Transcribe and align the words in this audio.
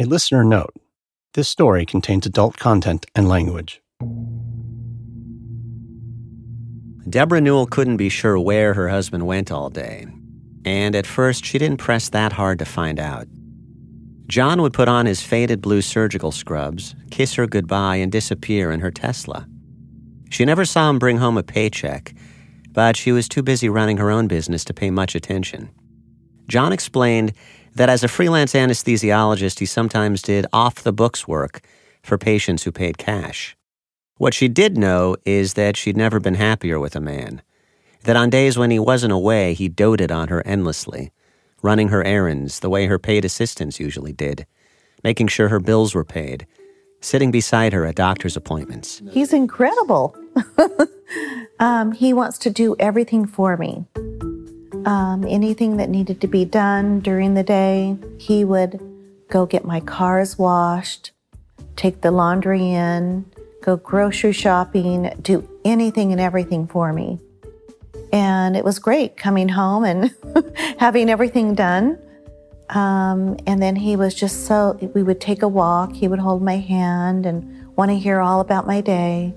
A 0.00 0.04
listener 0.04 0.44
note 0.44 0.74
this 1.34 1.48
story 1.48 1.84
contains 1.84 2.24
adult 2.24 2.56
content 2.56 3.04
and 3.16 3.28
language. 3.28 3.82
Debra 7.08 7.40
Newell 7.40 7.66
couldn't 7.66 7.96
be 7.96 8.08
sure 8.08 8.38
where 8.38 8.74
her 8.74 8.88
husband 8.88 9.26
went 9.26 9.50
all 9.50 9.70
day, 9.70 10.06
and 10.64 10.94
at 10.94 11.04
first 11.04 11.44
she 11.44 11.58
didn't 11.58 11.80
press 11.80 12.10
that 12.10 12.32
hard 12.32 12.60
to 12.60 12.64
find 12.64 13.00
out. 13.00 13.26
John 14.28 14.62
would 14.62 14.72
put 14.72 14.86
on 14.86 15.06
his 15.06 15.20
faded 15.20 15.60
blue 15.60 15.82
surgical 15.82 16.30
scrubs, 16.30 16.94
kiss 17.10 17.34
her 17.34 17.48
goodbye, 17.48 17.96
and 17.96 18.12
disappear 18.12 18.70
in 18.70 18.78
her 18.78 18.92
Tesla. 18.92 19.48
She 20.30 20.44
never 20.44 20.64
saw 20.64 20.90
him 20.90 21.00
bring 21.00 21.16
home 21.16 21.36
a 21.36 21.42
paycheck, 21.42 22.14
but 22.70 22.96
she 22.96 23.10
was 23.10 23.28
too 23.28 23.42
busy 23.42 23.68
running 23.68 23.96
her 23.96 24.12
own 24.12 24.28
business 24.28 24.64
to 24.66 24.74
pay 24.74 24.90
much 24.90 25.16
attention. 25.16 25.70
John 26.46 26.72
explained 26.72 27.32
that 27.78 27.88
as 27.88 28.02
a 28.02 28.08
freelance 28.08 28.54
anesthesiologist, 28.54 29.60
he 29.60 29.66
sometimes 29.66 30.20
did 30.20 30.46
off 30.52 30.82
the 30.82 30.92
books 30.92 31.28
work 31.28 31.60
for 32.02 32.18
patients 32.18 32.64
who 32.64 32.72
paid 32.72 32.98
cash. 32.98 33.56
What 34.16 34.34
she 34.34 34.48
did 34.48 34.76
know 34.76 35.14
is 35.24 35.54
that 35.54 35.76
she'd 35.76 35.96
never 35.96 36.18
been 36.18 36.34
happier 36.34 36.80
with 36.80 36.96
a 36.96 37.00
man, 37.00 37.40
that 38.02 38.16
on 38.16 38.30
days 38.30 38.58
when 38.58 38.72
he 38.72 38.80
wasn't 38.80 39.12
away, 39.12 39.54
he 39.54 39.68
doted 39.68 40.10
on 40.10 40.26
her 40.26 40.44
endlessly, 40.44 41.12
running 41.62 41.88
her 41.88 42.02
errands 42.02 42.58
the 42.58 42.68
way 42.68 42.86
her 42.86 42.98
paid 42.98 43.24
assistants 43.24 43.78
usually 43.78 44.12
did, 44.12 44.44
making 45.04 45.28
sure 45.28 45.48
her 45.48 45.60
bills 45.60 45.94
were 45.94 46.04
paid, 46.04 46.48
sitting 47.00 47.30
beside 47.30 47.72
her 47.72 47.86
at 47.86 47.94
doctor's 47.94 48.36
appointments. 48.36 49.00
He's 49.12 49.32
incredible. 49.32 50.16
um, 51.60 51.92
he 51.92 52.12
wants 52.12 52.38
to 52.38 52.50
do 52.50 52.74
everything 52.80 53.24
for 53.24 53.56
me. 53.56 53.86
Um, 54.86 55.24
anything 55.28 55.76
that 55.76 55.88
needed 55.88 56.20
to 56.20 56.26
be 56.26 56.44
done 56.44 57.00
during 57.00 57.34
the 57.34 57.42
day, 57.42 57.96
he 58.18 58.44
would 58.44 58.80
go 59.28 59.46
get 59.46 59.64
my 59.64 59.80
cars 59.80 60.38
washed, 60.38 61.12
take 61.76 62.00
the 62.00 62.10
laundry 62.10 62.70
in, 62.70 63.24
go 63.62 63.76
grocery 63.76 64.32
shopping, 64.32 65.10
do 65.22 65.48
anything 65.64 66.12
and 66.12 66.20
everything 66.20 66.66
for 66.66 66.92
me. 66.92 67.18
And 68.12 68.56
it 68.56 68.64
was 68.64 68.78
great 68.78 69.16
coming 69.16 69.48
home 69.48 69.84
and 69.84 70.14
having 70.78 71.10
everything 71.10 71.54
done. 71.54 71.98
Um, 72.70 73.36
and 73.46 73.62
then 73.62 73.76
he 73.76 73.96
was 73.96 74.14
just 74.14 74.46
so, 74.46 74.78
we 74.94 75.02
would 75.02 75.20
take 75.20 75.42
a 75.42 75.48
walk, 75.48 75.94
he 75.94 76.08
would 76.08 76.18
hold 76.18 76.42
my 76.42 76.56
hand 76.56 77.26
and 77.26 77.66
want 77.76 77.90
to 77.90 77.98
hear 77.98 78.20
all 78.20 78.40
about 78.40 78.66
my 78.66 78.80
day. 78.80 79.34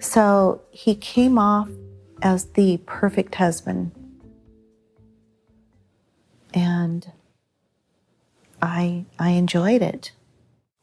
So 0.00 0.60
he 0.70 0.94
came 0.94 1.38
off 1.38 1.68
as 2.22 2.46
the 2.46 2.78
perfect 2.86 3.36
husband. 3.36 3.92
And 6.54 7.10
I, 8.60 9.04
I 9.18 9.30
enjoyed 9.30 9.82
it. 9.82 10.12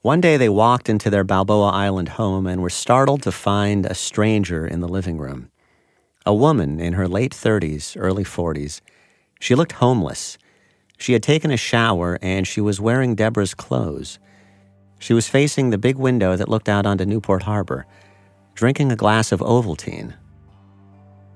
One 0.02 0.22
day 0.22 0.38
they 0.38 0.50
walked 0.50 0.90
into 0.90 1.10
their 1.10 1.24
Balboa 1.24 1.70
Island 1.70 2.10
home 2.10 2.48
and 2.48 2.62
were 2.62 2.70
startled 2.70 3.22
to 3.24 3.32
find 3.32 3.86
a 3.86 3.94
stranger 3.94 4.66
in 4.66 4.80
the 4.80 4.88
living 4.88 5.18
room. 5.18 5.50
A 6.26 6.34
woman 6.34 6.80
in 6.80 6.94
her 6.94 7.08
late 7.08 7.34
30s, 7.34 7.96
early 8.00 8.24
40s. 8.24 8.82
She 9.40 9.56
looked 9.56 9.74
homeless. 9.74 10.38
She 10.98 11.14
had 11.14 11.24
taken 11.24 11.52
a 11.52 11.58
shower 11.58 12.18
and 12.22 12.48
she 12.48 12.62
was 12.62 12.80
wearing 12.80 13.16
Debra's 13.16 13.54
clothes. 13.54 14.20
She 15.00 15.14
was 15.14 15.30
facing 15.30 15.70
the 15.70 15.78
big 15.78 15.98
window 15.98 16.36
that 16.36 16.50
looked 16.50 16.70
out 16.70 16.86
onto 16.86 17.06
Newport 17.06 17.44
Harbor, 17.44 17.86
drinking 18.54 18.92
a 18.92 18.98
glass 18.98 19.32
of 19.32 19.40
Ovaltine. 19.40 20.14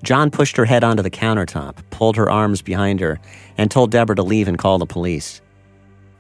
John 0.04 0.32
pushed 0.32 0.58
her 0.58 0.66
head 0.66 0.84
onto 0.84 1.02
the 1.02 1.10
countertop, 1.10 1.78
pulled 1.90 2.18
her 2.18 2.30
arms 2.30 2.62
behind 2.62 3.00
her, 3.00 3.20
and 3.58 3.72
told 3.72 3.92
Debra 3.92 4.18
to 4.18 4.24
leave 4.24 4.50
and 4.50 4.58
call 4.58 4.78
the 4.78 4.86
police. 4.86 5.42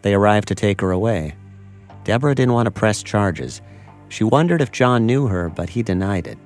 They 0.03 0.13
arrived 0.13 0.47
to 0.47 0.55
take 0.55 0.79
her 0.79 0.91
away. 0.91 1.35
Debra 2.05 2.33
didn't 2.33 2.53
want 2.53 2.67
to 2.67 2.71
press 2.71 3.03
charges. 3.03 3.61
She 4.07 4.23
wondered 4.23 4.61
if 4.61 4.71
John 4.71 5.05
knew 5.05 5.27
her, 5.27 5.49
but 5.49 5.69
he 5.69 5.83
denied 5.83 6.27
it. 6.27 6.37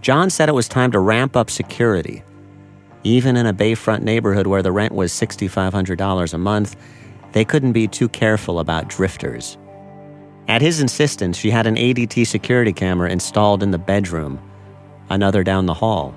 John 0.00 0.30
said 0.30 0.48
it 0.48 0.54
was 0.54 0.66
time 0.66 0.92
to 0.92 0.98
ramp 0.98 1.36
up 1.36 1.50
security. 1.50 2.22
Even 3.04 3.36
in 3.36 3.44
a 3.46 3.52
Bayfront 3.52 4.02
neighborhood 4.02 4.46
where 4.46 4.62
the 4.62 4.72
rent 4.72 4.94
was 4.94 5.12
$6,500 5.12 6.34
a 6.34 6.38
month, 6.38 6.74
they 7.32 7.44
couldn't 7.44 7.72
be 7.72 7.86
too 7.86 8.08
careful 8.08 8.60
about 8.60 8.88
drifters. 8.88 9.58
At 10.48 10.62
his 10.62 10.80
insistence, 10.80 11.36
she 11.36 11.50
had 11.50 11.66
an 11.66 11.76
ADT 11.76 12.26
security 12.26 12.72
camera 12.72 13.10
installed 13.10 13.62
in 13.62 13.72
the 13.72 13.78
bedroom, 13.78 14.40
another 15.10 15.44
down 15.44 15.66
the 15.66 15.74
hall, 15.74 16.14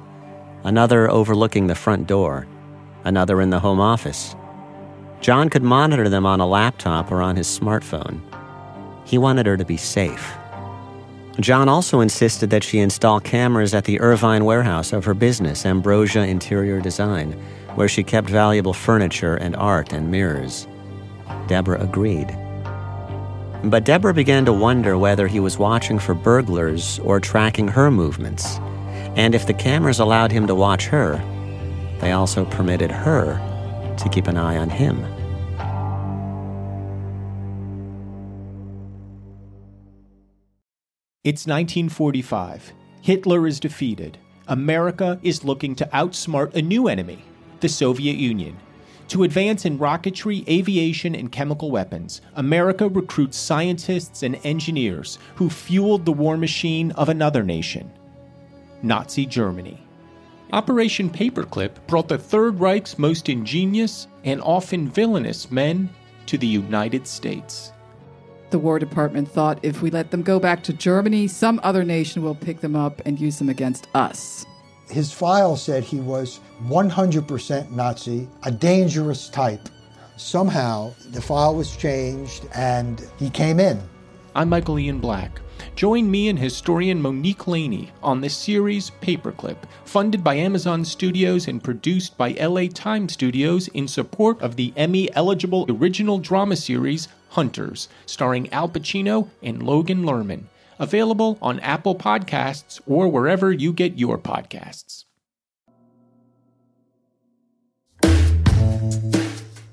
another 0.63 1.09
overlooking 1.09 1.67
the 1.67 1.75
front 1.75 2.07
door, 2.07 2.47
another 3.03 3.41
in 3.41 3.49
the 3.49 3.59
home 3.59 3.79
office. 3.79 4.35
John 5.21 5.49
could 5.49 5.63
monitor 5.63 6.09
them 6.09 6.25
on 6.25 6.39
a 6.39 6.47
laptop 6.47 7.11
or 7.11 7.21
on 7.21 7.35
his 7.35 7.47
smartphone. 7.47 8.21
He 9.05 9.17
wanted 9.17 9.45
her 9.45 9.57
to 9.57 9.65
be 9.65 9.77
safe. 9.77 10.33
John 11.39 11.67
also 11.67 12.01
insisted 12.01 12.51
that 12.51 12.63
she 12.63 12.79
install 12.79 13.19
cameras 13.19 13.73
at 13.73 13.85
the 13.85 13.99
Irvine 13.99 14.45
warehouse 14.45 14.93
of 14.93 15.03
her 15.05 15.13
business, 15.13 15.65
Ambrosia 15.65 16.21
Interior 16.21 16.79
Design, 16.79 17.31
where 17.75 17.87
she 17.87 18.03
kept 18.03 18.29
valuable 18.29 18.73
furniture 18.73 19.35
and 19.35 19.55
art 19.55 19.93
and 19.93 20.11
mirrors. 20.11 20.67
Debra 21.47 21.81
agreed. 21.81 22.37
But 23.63 23.85
Debra 23.85 24.13
began 24.13 24.45
to 24.45 24.53
wonder 24.53 24.97
whether 24.97 25.25
he 25.25 25.39
was 25.39 25.57
watching 25.57 25.97
for 25.97 26.13
burglars 26.13 26.99
or 26.99 27.19
tracking 27.19 27.67
her 27.69 27.89
movements. 27.89 28.59
And 29.15 29.35
if 29.35 29.45
the 29.45 29.53
cameras 29.53 29.99
allowed 29.99 30.31
him 30.31 30.47
to 30.47 30.55
watch 30.55 30.87
her, 30.87 31.21
they 31.99 32.13
also 32.13 32.45
permitted 32.45 32.89
her 32.89 33.39
to 33.97 34.09
keep 34.09 34.27
an 34.27 34.37
eye 34.37 34.57
on 34.57 34.69
him. 34.69 34.97
It's 41.23 41.45
1945. 41.45 42.73
Hitler 43.01 43.47
is 43.47 43.59
defeated. 43.59 44.17
America 44.47 45.19
is 45.21 45.45
looking 45.45 45.75
to 45.75 45.85
outsmart 45.93 46.53
a 46.55 46.61
new 46.61 46.87
enemy, 46.87 47.23
the 47.59 47.69
Soviet 47.69 48.17
Union. 48.17 48.57
To 49.09 49.23
advance 49.23 49.63
in 49.63 49.77
rocketry, 49.77 50.45
aviation, 50.49 51.15
and 51.15 51.31
chemical 51.31 51.69
weapons, 51.69 52.21
America 52.35 52.89
recruits 52.89 53.37
scientists 53.37 54.23
and 54.23 54.39
engineers 54.43 55.19
who 55.35 55.49
fueled 55.49 56.03
the 56.03 56.11
war 56.11 56.35
machine 56.35 56.91
of 56.93 57.09
another 57.09 57.43
nation 57.43 57.91
Nazi 58.83 59.25
Germany. 59.25 59.81
Operation 60.51 61.09
Paperclip 61.09 61.71
brought 61.87 62.09
the 62.09 62.17
Third 62.17 62.59
Reich's 62.59 62.99
most 62.99 63.29
ingenious 63.29 64.07
and 64.23 64.39
often 64.41 64.87
villainous 64.87 65.49
men 65.49 65.89
to 66.27 66.37
the 66.37 66.45
United 66.45 67.07
States. 67.07 67.71
The 68.51 68.59
War 68.59 68.77
Department 68.77 69.27
thought 69.31 69.57
if 69.63 69.81
we 69.81 69.89
let 69.89 70.11
them 70.11 70.21
go 70.21 70.39
back 70.39 70.61
to 70.63 70.73
Germany, 70.73 71.27
some 71.27 71.59
other 71.63 71.83
nation 71.83 72.21
will 72.21 72.35
pick 72.35 72.59
them 72.59 72.75
up 72.75 73.01
and 73.05 73.19
use 73.19 73.39
them 73.39 73.49
against 73.49 73.87
us. 73.95 74.45
His 74.89 75.11
file 75.11 75.55
said 75.55 75.83
he 75.83 75.99
was 75.99 76.39
100% 76.65 77.71
Nazi, 77.71 78.27
a 78.43 78.51
dangerous 78.51 79.27
type. 79.29 79.69
Somehow, 80.17 80.93
the 81.09 81.21
file 81.21 81.55
was 81.55 81.75
changed 81.75 82.45
and 82.53 83.09
he 83.17 83.31
came 83.31 83.59
in. 83.59 83.81
I'm 84.35 84.49
Michael 84.49 84.79
Ian 84.79 84.99
Black. 84.99 85.41
Join 85.75 86.09
me 86.09 86.27
and 86.27 86.39
historian 86.39 86.99
Monique 86.99 87.47
Laney 87.47 87.91
on 88.01 88.19
the 88.19 88.29
series 88.29 88.89
Paperclip, 88.99 89.57
funded 89.85 90.23
by 90.23 90.33
Amazon 90.35 90.83
Studios 90.83 91.47
and 91.47 91.63
produced 91.63 92.17
by 92.17 92.31
LA 92.31 92.67
Times 92.67 93.13
Studios 93.13 93.67
in 93.69 93.87
support 93.87 94.41
of 94.41 94.55
the 94.55 94.73
Emmy 94.75 95.13
eligible 95.15 95.67
original 95.69 96.17
drama 96.17 96.55
series 96.55 97.07
Hunters, 97.29 97.89
starring 98.07 98.51
Al 98.51 98.69
Pacino 98.69 99.29
and 99.43 99.61
Logan 99.61 100.03
Lerman. 100.03 100.45
Available 100.79 101.37
on 101.39 101.59
Apple 101.59 101.95
Podcasts 101.95 102.81
or 102.87 103.07
wherever 103.07 103.51
you 103.51 103.71
get 103.71 103.99
your 103.99 104.17
podcasts. 104.17 105.05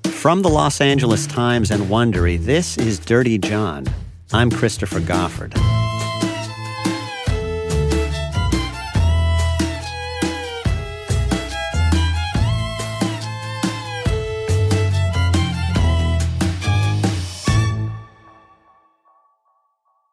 From 0.05 0.43
the 0.43 0.49
Los 0.49 0.79
Angeles 0.81 1.25
Times 1.25 1.71
and 1.71 1.85
Wondery, 1.85 2.37
this 2.37 2.77
is 2.77 2.99
Dirty 2.99 3.39
John. 3.39 3.87
I'm 4.33 4.49
Christopher 4.49 5.01
Goffard. 5.01 5.51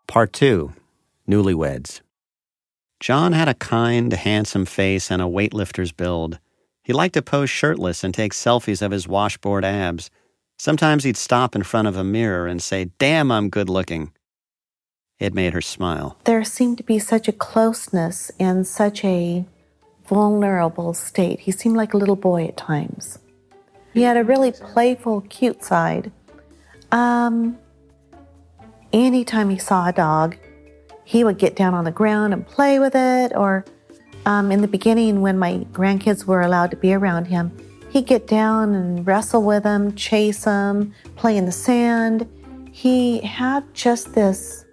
Part 0.09 0.33
2 0.33 0.73
Newlyweds. 1.29 2.01
John 2.99 3.33
had 3.33 3.47
a 3.47 3.55
kind, 3.55 4.13
handsome 4.13 4.65
face 4.65 5.13
and 5.13 5.23
a 5.23 5.27
weightlifter's 5.27 5.93
build. 5.93 6.41
He 6.83 6.93
liked 6.93 7.15
to 7.15 7.23
pose 7.23 7.51
shirtless 7.51 8.03
and 8.03 8.13
take 8.13 8.33
selfies 8.33 8.83
of 8.83 8.91
his 8.91 9.07
washboard 9.07 9.65
abs. 9.65 10.11
Sometimes 10.59 11.05
he'd 11.05 11.17
stop 11.17 11.55
in 11.55 11.63
front 11.63 11.87
of 11.87 11.97
a 11.97 12.03
mirror 12.03 12.47
and 12.47 12.61
say, 12.61 12.91
Damn, 12.99 13.31
I'm 13.31 13.49
good 13.49 13.69
looking. 13.69 14.13
It 15.21 15.33
made 15.33 15.53
her 15.53 15.61
smile. 15.61 16.17
There 16.25 16.45
seemed 16.45 16.79
to 16.79 16.85
be 16.85 16.99
such 16.99 17.29
a 17.29 17.33
closeness 17.33 18.31
and 18.39 18.67
such 18.67 19.05
a 19.05 19.45
vulnerable 20.07 20.95
state. 20.95 21.41
He 21.41 21.53
seemed 21.53 21.77
like 21.77 21.95
a 21.95 21.97
little 21.97 22.17
boy 22.17 22.47
at 22.47 22.57
times. 22.57 23.19
He 23.95 24.03
had 24.03 24.17
a 24.17 24.25
really 24.25 24.53
playful, 24.53 25.23
cute 25.23 25.65
side. 25.65 26.11
Um, 26.93 27.59
anytime 28.93 29.51
he 29.51 29.59
saw 29.59 29.89
a 29.89 29.93
dog, 29.93 30.37
he 31.05 31.25
would 31.25 31.39
get 31.39 31.57
down 31.57 31.75
on 31.75 31.85
the 31.85 31.91
ground 31.91 32.33
and 32.33 32.47
play 32.47 32.79
with 32.79 32.95
it. 32.95 33.33
Or 33.35 33.65
um, 34.27 34.53
in 34.53 34.61
the 34.61 34.69
beginning, 34.69 35.21
when 35.21 35.39
my 35.39 35.67
grandkids 35.73 36.25
were 36.25 36.43
allowed 36.43 36.71
to 36.73 36.77
be 36.77 36.95
around 36.95 37.27
him, 37.27 37.57
he'd 37.91 38.07
get 38.07 38.27
down 38.27 38.75
and 38.75 39.07
wrestle 39.07 39.43
with 39.43 39.63
them, 39.63 39.95
chase 39.95 40.45
them, 40.45 40.95
play 41.17 41.37
in 41.37 41.47
the 41.47 41.53
sand. 41.53 42.29
He 42.73 43.21
had 43.21 43.75
just 43.75 44.15
this 44.15 44.65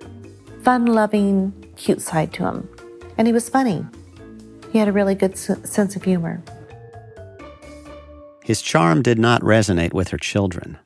fun 0.63 0.85
loving, 0.85 1.53
cute 1.75 2.01
side 2.01 2.33
to 2.33 2.45
him. 2.45 2.69
And 3.17 3.27
he 3.27 3.33
was 3.33 3.49
funny. 3.49 3.85
He 4.71 4.79
had 4.79 4.87
a 4.87 4.91
really 4.91 5.15
good 5.15 5.37
sense 5.37 5.95
of 5.95 6.03
humor. 6.03 6.43
His 8.43 8.61
charm 8.61 9.01
did 9.01 9.17
not 9.17 9.41
resonate 9.41 9.93
with 9.93 10.09
her 10.09 10.17
children. 10.17 10.77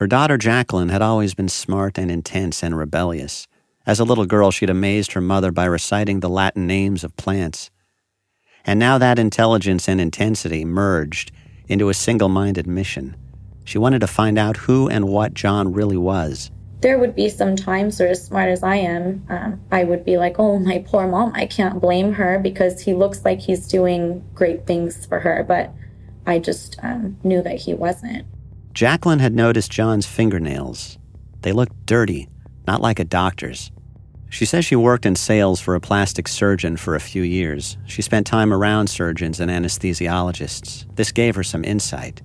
Her 0.00 0.06
daughter 0.06 0.36
Jacqueline 0.36 0.88
had 0.88 1.02
always 1.02 1.34
been 1.34 1.48
smart 1.48 1.98
and 1.98 2.10
intense 2.10 2.62
and 2.62 2.76
rebellious. 2.76 3.46
As 3.86 4.00
a 4.00 4.04
little 4.04 4.26
girl, 4.26 4.50
she'd 4.50 4.70
amazed 4.70 5.12
her 5.12 5.20
mother 5.20 5.52
by 5.52 5.66
reciting 5.66 6.20
the 6.20 6.28
Latin 6.28 6.66
names 6.66 7.04
of 7.04 7.16
plants. 7.16 7.70
And 8.64 8.80
now 8.80 8.98
that 8.98 9.18
intelligence 9.18 9.88
and 9.88 10.00
intensity 10.00 10.64
merged 10.64 11.30
into 11.68 11.88
a 11.88 11.94
single 11.94 12.28
minded 12.28 12.66
mission. 12.66 13.16
She 13.64 13.78
wanted 13.78 14.00
to 14.00 14.06
find 14.06 14.38
out 14.38 14.56
who 14.56 14.88
and 14.88 15.08
what 15.08 15.34
John 15.34 15.72
really 15.72 15.96
was. 15.96 16.50
There 16.80 16.98
would 16.98 17.14
be 17.14 17.30
some 17.30 17.56
times 17.56 17.98
where, 17.98 18.10
as 18.10 18.22
smart 18.24 18.50
as 18.50 18.62
I 18.62 18.76
am, 18.76 19.24
um, 19.30 19.60
I 19.72 19.84
would 19.84 20.04
be 20.04 20.18
like, 20.18 20.38
oh, 20.38 20.58
my 20.58 20.84
poor 20.86 21.08
mom, 21.08 21.32
I 21.34 21.46
can't 21.46 21.80
blame 21.80 22.12
her 22.12 22.38
because 22.38 22.82
he 22.82 22.92
looks 22.92 23.24
like 23.24 23.40
he's 23.40 23.66
doing 23.66 24.22
great 24.34 24.66
things 24.66 25.06
for 25.06 25.20
her. 25.20 25.44
But 25.48 25.72
I 26.26 26.38
just 26.38 26.76
um, 26.82 27.16
knew 27.24 27.42
that 27.42 27.56
he 27.56 27.72
wasn't. 27.72 28.26
Jacqueline 28.74 29.20
had 29.20 29.34
noticed 29.34 29.70
John's 29.70 30.04
fingernails. 30.04 30.98
They 31.40 31.52
looked 31.52 31.86
dirty, 31.86 32.28
not 32.66 32.82
like 32.82 32.98
a 32.98 33.04
doctor's. 33.04 33.70
She 34.34 34.46
says 34.46 34.64
she 34.64 34.74
worked 34.74 35.06
in 35.06 35.14
sales 35.14 35.60
for 35.60 35.76
a 35.76 35.80
plastic 35.80 36.26
surgeon 36.26 36.76
for 36.76 36.96
a 36.96 37.00
few 37.00 37.22
years. 37.22 37.78
She 37.86 38.02
spent 38.02 38.26
time 38.26 38.52
around 38.52 38.88
surgeons 38.88 39.38
and 39.38 39.48
anesthesiologists. 39.48 40.92
This 40.96 41.12
gave 41.12 41.36
her 41.36 41.44
some 41.44 41.62
insight. 41.62 42.20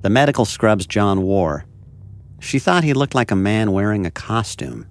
The 0.00 0.08
medical 0.08 0.46
scrubs 0.46 0.86
John 0.86 1.20
wore. 1.20 1.66
She 2.40 2.58
thought 2.58 2.84
he 2.84 2.94
looked 2.94 3.14
like 3.14 3.30
a 3.30 3.36
man 3.36 3.72
wearing 3.72 4.06
a 4.06 4.10
costume. 4.10 4.86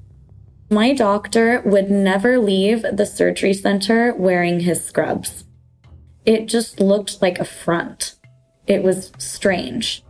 My 0.70 0.94
doctor 0.94 1.64
would 1.66 1.90
never 1.90 2.38
leave 2.38 2.84
the 2.94 3.08
surgery 3.08 3.56
center 3.56 4.14
wearing 4.14 4.60
his 4.60 4.86
scrubs. 4.86 5.46
It 6.28 6.46
just 6.46 6.80
looked 6.80 7.24
like 7.24 7.40
a 7.40 7.44
front. 7.44 8.14
It 8.68 8.84
was 8.84 9.12
strange. 9.18 10.04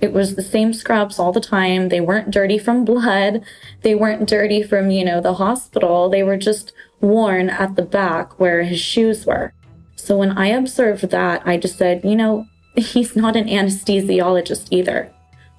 It 0.00 0.12
was 0.12 0.34
the 0.34 0.42
same 0.42 0.72
scrubs 0.72 1.18
all 1.18 1.32
the 1.32 1.40
time. 1.40 1.88
They 1.88 2.00
weren't 2.00 2.30
dirty 2.30 2.58
from 2.58 2.84
blood. 2.84 3.42
They 3.82 3.94
weren't 3.94 4.28
dirty 4.28 4.62
from, 4.62 4.90
you 4.90 5.04
know, 5.04 5.20
the 5.20 5.34
hospital. 5.34 6.08
They 6.08 6.22
were 6.22 6.38
just 6.38 6.72
worn 7.00 7.50
at 7.50 7.76
the 7.76 7.82
back 7.82 8.38
where 8.40 8.62
his 8.62 8.80
shoes 8.80 9.26
were. 9.26 9.52
So 9.96 10.16
when 10.16 10.36
I 10.38 10.48
observed 10.48 11.10
that, 11.10 11.42
I 11.44 11.58
just 11.58 11.76
said, 11.76 12.02
you 12.04 12.16
know, 12.16 12.46
he's 12.76 13.14
not 13.14 13.36
an 13.36 13.46
anesthesiologist 13.46 14.68
either. 14.70 15.12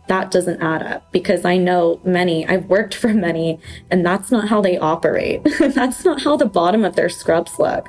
That 0.08 0.32
doesn't 0.32 0.62
add 0.62 0.82
up 0.82 1.12
because 1.12 1.46
I 1.46 1.58
know 1.58 2.02
many, 2.04 2.46
I've 2.48 2.66
worked 2.66 2.96
for 2.96 3.14
many, 3.14 3.60
and 3.92 4.06
that's 4.06 4.32
not 4.32 4.50
how 4.50 4.60
they 4.60 4.78
operate. 4.78 5.42
that's 5.60 6.04
not 6.04 6.24
how 6.24 6.36
the 6.36 6.48
bottom 6.48 6.84
of 6.84 6.96
their 6.96 7.10
scrubs 7.10 7.60
look. 7.60 7.88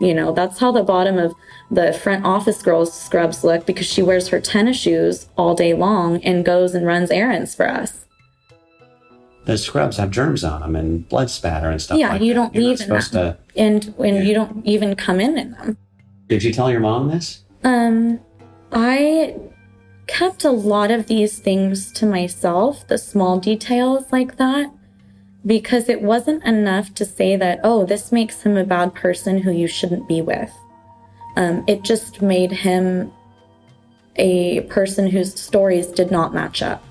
You 0.00 0.14
know, 0.14 0.32
that's 0.32 0.58
how 0.58 0.70
the 0.70 0.82
bottom 0.82 1.18
of 1.18 1.34
the 1.70 1.92
front 1.92 2.24
office 2.24 2.62
girl's 2.62 2.92
scrubs 2.92 3.42
look 3.42 3.66
because 3.66 3.86
she 3.86 4.02
wears 4.02 4.28
her 4.28 4.40
tennis 4.40 4.76
shoes 4.76 5.28
all 5.36 5.54
day 5.54 5.74
long 5.74 6.22
and 6.24 6.44
goes 6.44 6.74
and 6.74 6.86
runs 6.86 7.10
errands 7.10 7.54
for 7.54 7.68
us. 7.68 8.06
The 9.44 9.58
scrubs 9.58 9.96
have 9.96 10.10
germs 10.10 10.44
on 10.44 10.60
them 10.60 10.76
and 10.76 11.08
blood 11.08 11.30
spatter 11.30 11.70
and 11.70 11.80
stuff 11.80 11.98
yeah, 11.98 12.12
like 12.12 12.22
you 12.22 12.34
don't 12.34 12.54
leave 12.54 12.80
in 12.80 12.88
them. 12.88 13.00
To, 13.00 13.38
and 13.56 13.84
when 13.96 14.16
yeah. 14.16 14.22
you 14.22 14.34
don't 14.34 14.64
even 14.66 14.94
come 14.94 15.20
in 15.20 15.38
in 15.38 15.52
them. 15.52 15.78
Did 16.28 16.44
you 16.44 16.52
tell 16.52 16.70
your 16.70 16.80
mom 16.80 17.08
this? 17.08 17.44
Um, 17.64 18.20
I 18.70 19.36
kept 20.06 20.44
a 20.44 20.50
lot 20.50 20.90
of 20.90 21.06
these 21.06 21.38
things 21.38 21.90
to 21.92 22.06
myself, 22.06 22.86
the 22.86 22.98
small 22.98 23.40
details 23.40 24.04
like 24.12 24.36
that 24.36 24.70
because 25.46 25.88
it 25.88 26.02
wasn't 26.02 26.44
enough 26.44 26.94
to 26.94 27.04
say 27.04 27.36
that, 27.36 27.60
oh, 27.64 27.84
this 27.84 28.12
makes 28.12 28.42
him 28.42 28.56
a 28.56 28.64
bad 28.64 28.94
person 28.94 29.38
who 29.38 29.52
you 29.52 29.66
shouldn't 29.66 30.08
be 30.08 30.20
with. 30.20 30.52
Um, 31.36 31.64
it 31.66 31.82
just 31.82 32.20
made 32.20 32.50
him 32.50 33.12
a 34.16 34.62
person 34.62 35.06
whose 35.06 35.40
stories 35.40 35.86
did 35.86 36.10
not 36.10 36.34
match 36.34 36.62
up. 36.62 36.84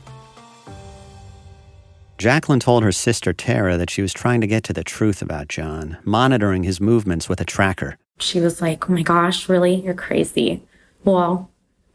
Jacqueline 2.18 2.60
told 2.60 2.82
her 2.84 2.92
sister 2.92 3.32
Tara 3.32 3.78
that 3.78 3.92
she 3.92 4.02
was 4.02 4.12
trying 4.12 4.42
to 4.42 4.48
get 4.48 4.64
to 4.64 4.74
the 4.74 4.84
truth 4.84 5.22
about 5.22 5.50
John, 5.50 5.98
monitoring 6.04 6.64
his 6.64 6.82
movements 6.82 7.30
with 7.30 7.40
a 7.40 7.46
tracker. 7.46 7.98
She 8.20 8.40
was 8.40 8.60
like, 8.60 8.90
"Oh 8.90 8.94
my 8.94 9.04
gosh, 9.04 9.48
really? 9.48 9.76
You're 9.76 9.94
crazy." 9.94 10.64
Well, 11.04 11.52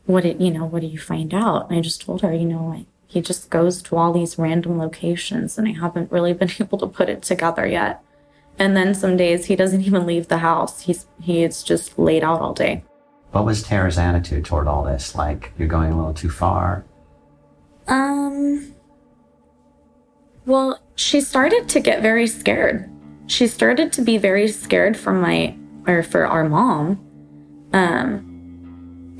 what 0.06 0.22
did 0.22 0.40
you 0.40 0.52
know? 0.52 0.64
What 0.64 0.82
did 0.82 0.92
you 0.92 1.00
find 1.00 1.34
out? 1.34 1.68
And 1.68 1.78
I 1.78 1.82
just 1.82 2.02
told 2.02 2.22
her, 2.22 2.32
you 2.32 2.46
know, 2.46 2.68
like 2.68 2.86
he 3.12 3.20
just 3.20 3.50
goes 3.50 3.82
to 3.82 3.96
all 3.98 4.10
these 4.10 4.38
random 4.38 4.78
locations 4.78 5.58
and 5.58 5.68
I 5.68 5.72
haven't 5.72 6.10
really 6.10 6.32
been 6.32 6.50
able 6.60 6.78
to 6.78 6.86
put 6.86 7.10
it 7.10 7.20
together 7.20 7.66
yet. 7.66 8.02
And 8.58 8.74
then 8.74 8.94
some 8.94 9.18
days 9.18 9.46
he 9.46 9.56
doesn't 9.56 9.82
even 9.82 10.06
leave 10.06 10.28
the 10.28 10.38
house. 10.38 10.80
He's 10.82 11.06
he 11.20 11.42
is 11.42 11.62
just 11.62 11.98
laid 11.98 12.24
out 12.24 12.40
all 12.40 12.54
day. 12.54 12.84
What 13.32 13.44
was 13.44 13.62
Tara's 13.62 13.98
attitude 13.98 14.46
toward 14.46 14.66
all 14.66 14.82
this? 14.82 15.14
Like 15.14 15.52
you're 15.58 15.68
going 15.68 15.92
a 15.92 15.96
little 15.96 16.14
too 16.14 16.30
far? 16.30 16.86
Um 17.86 18.74
well, 20.46 20.80
she 20.94 21.20
started 21.20 21.68
to 21.68 21.80
get 21.80 22.00
very 22.00 22.26
scared. 22.26 22.90
She 23.26 23.46
started 23.46 23.92
to 23.92 24.02
be 24.02 24.16
very 24.16 24.48
scared 24.48 24.96
for 24.96 25.12
my 25.12 25.54
or 25.86 26.02
for 26.02 26.26
our 26.26 26.48
mom. 26.48 26.98
Um 27.74 28.31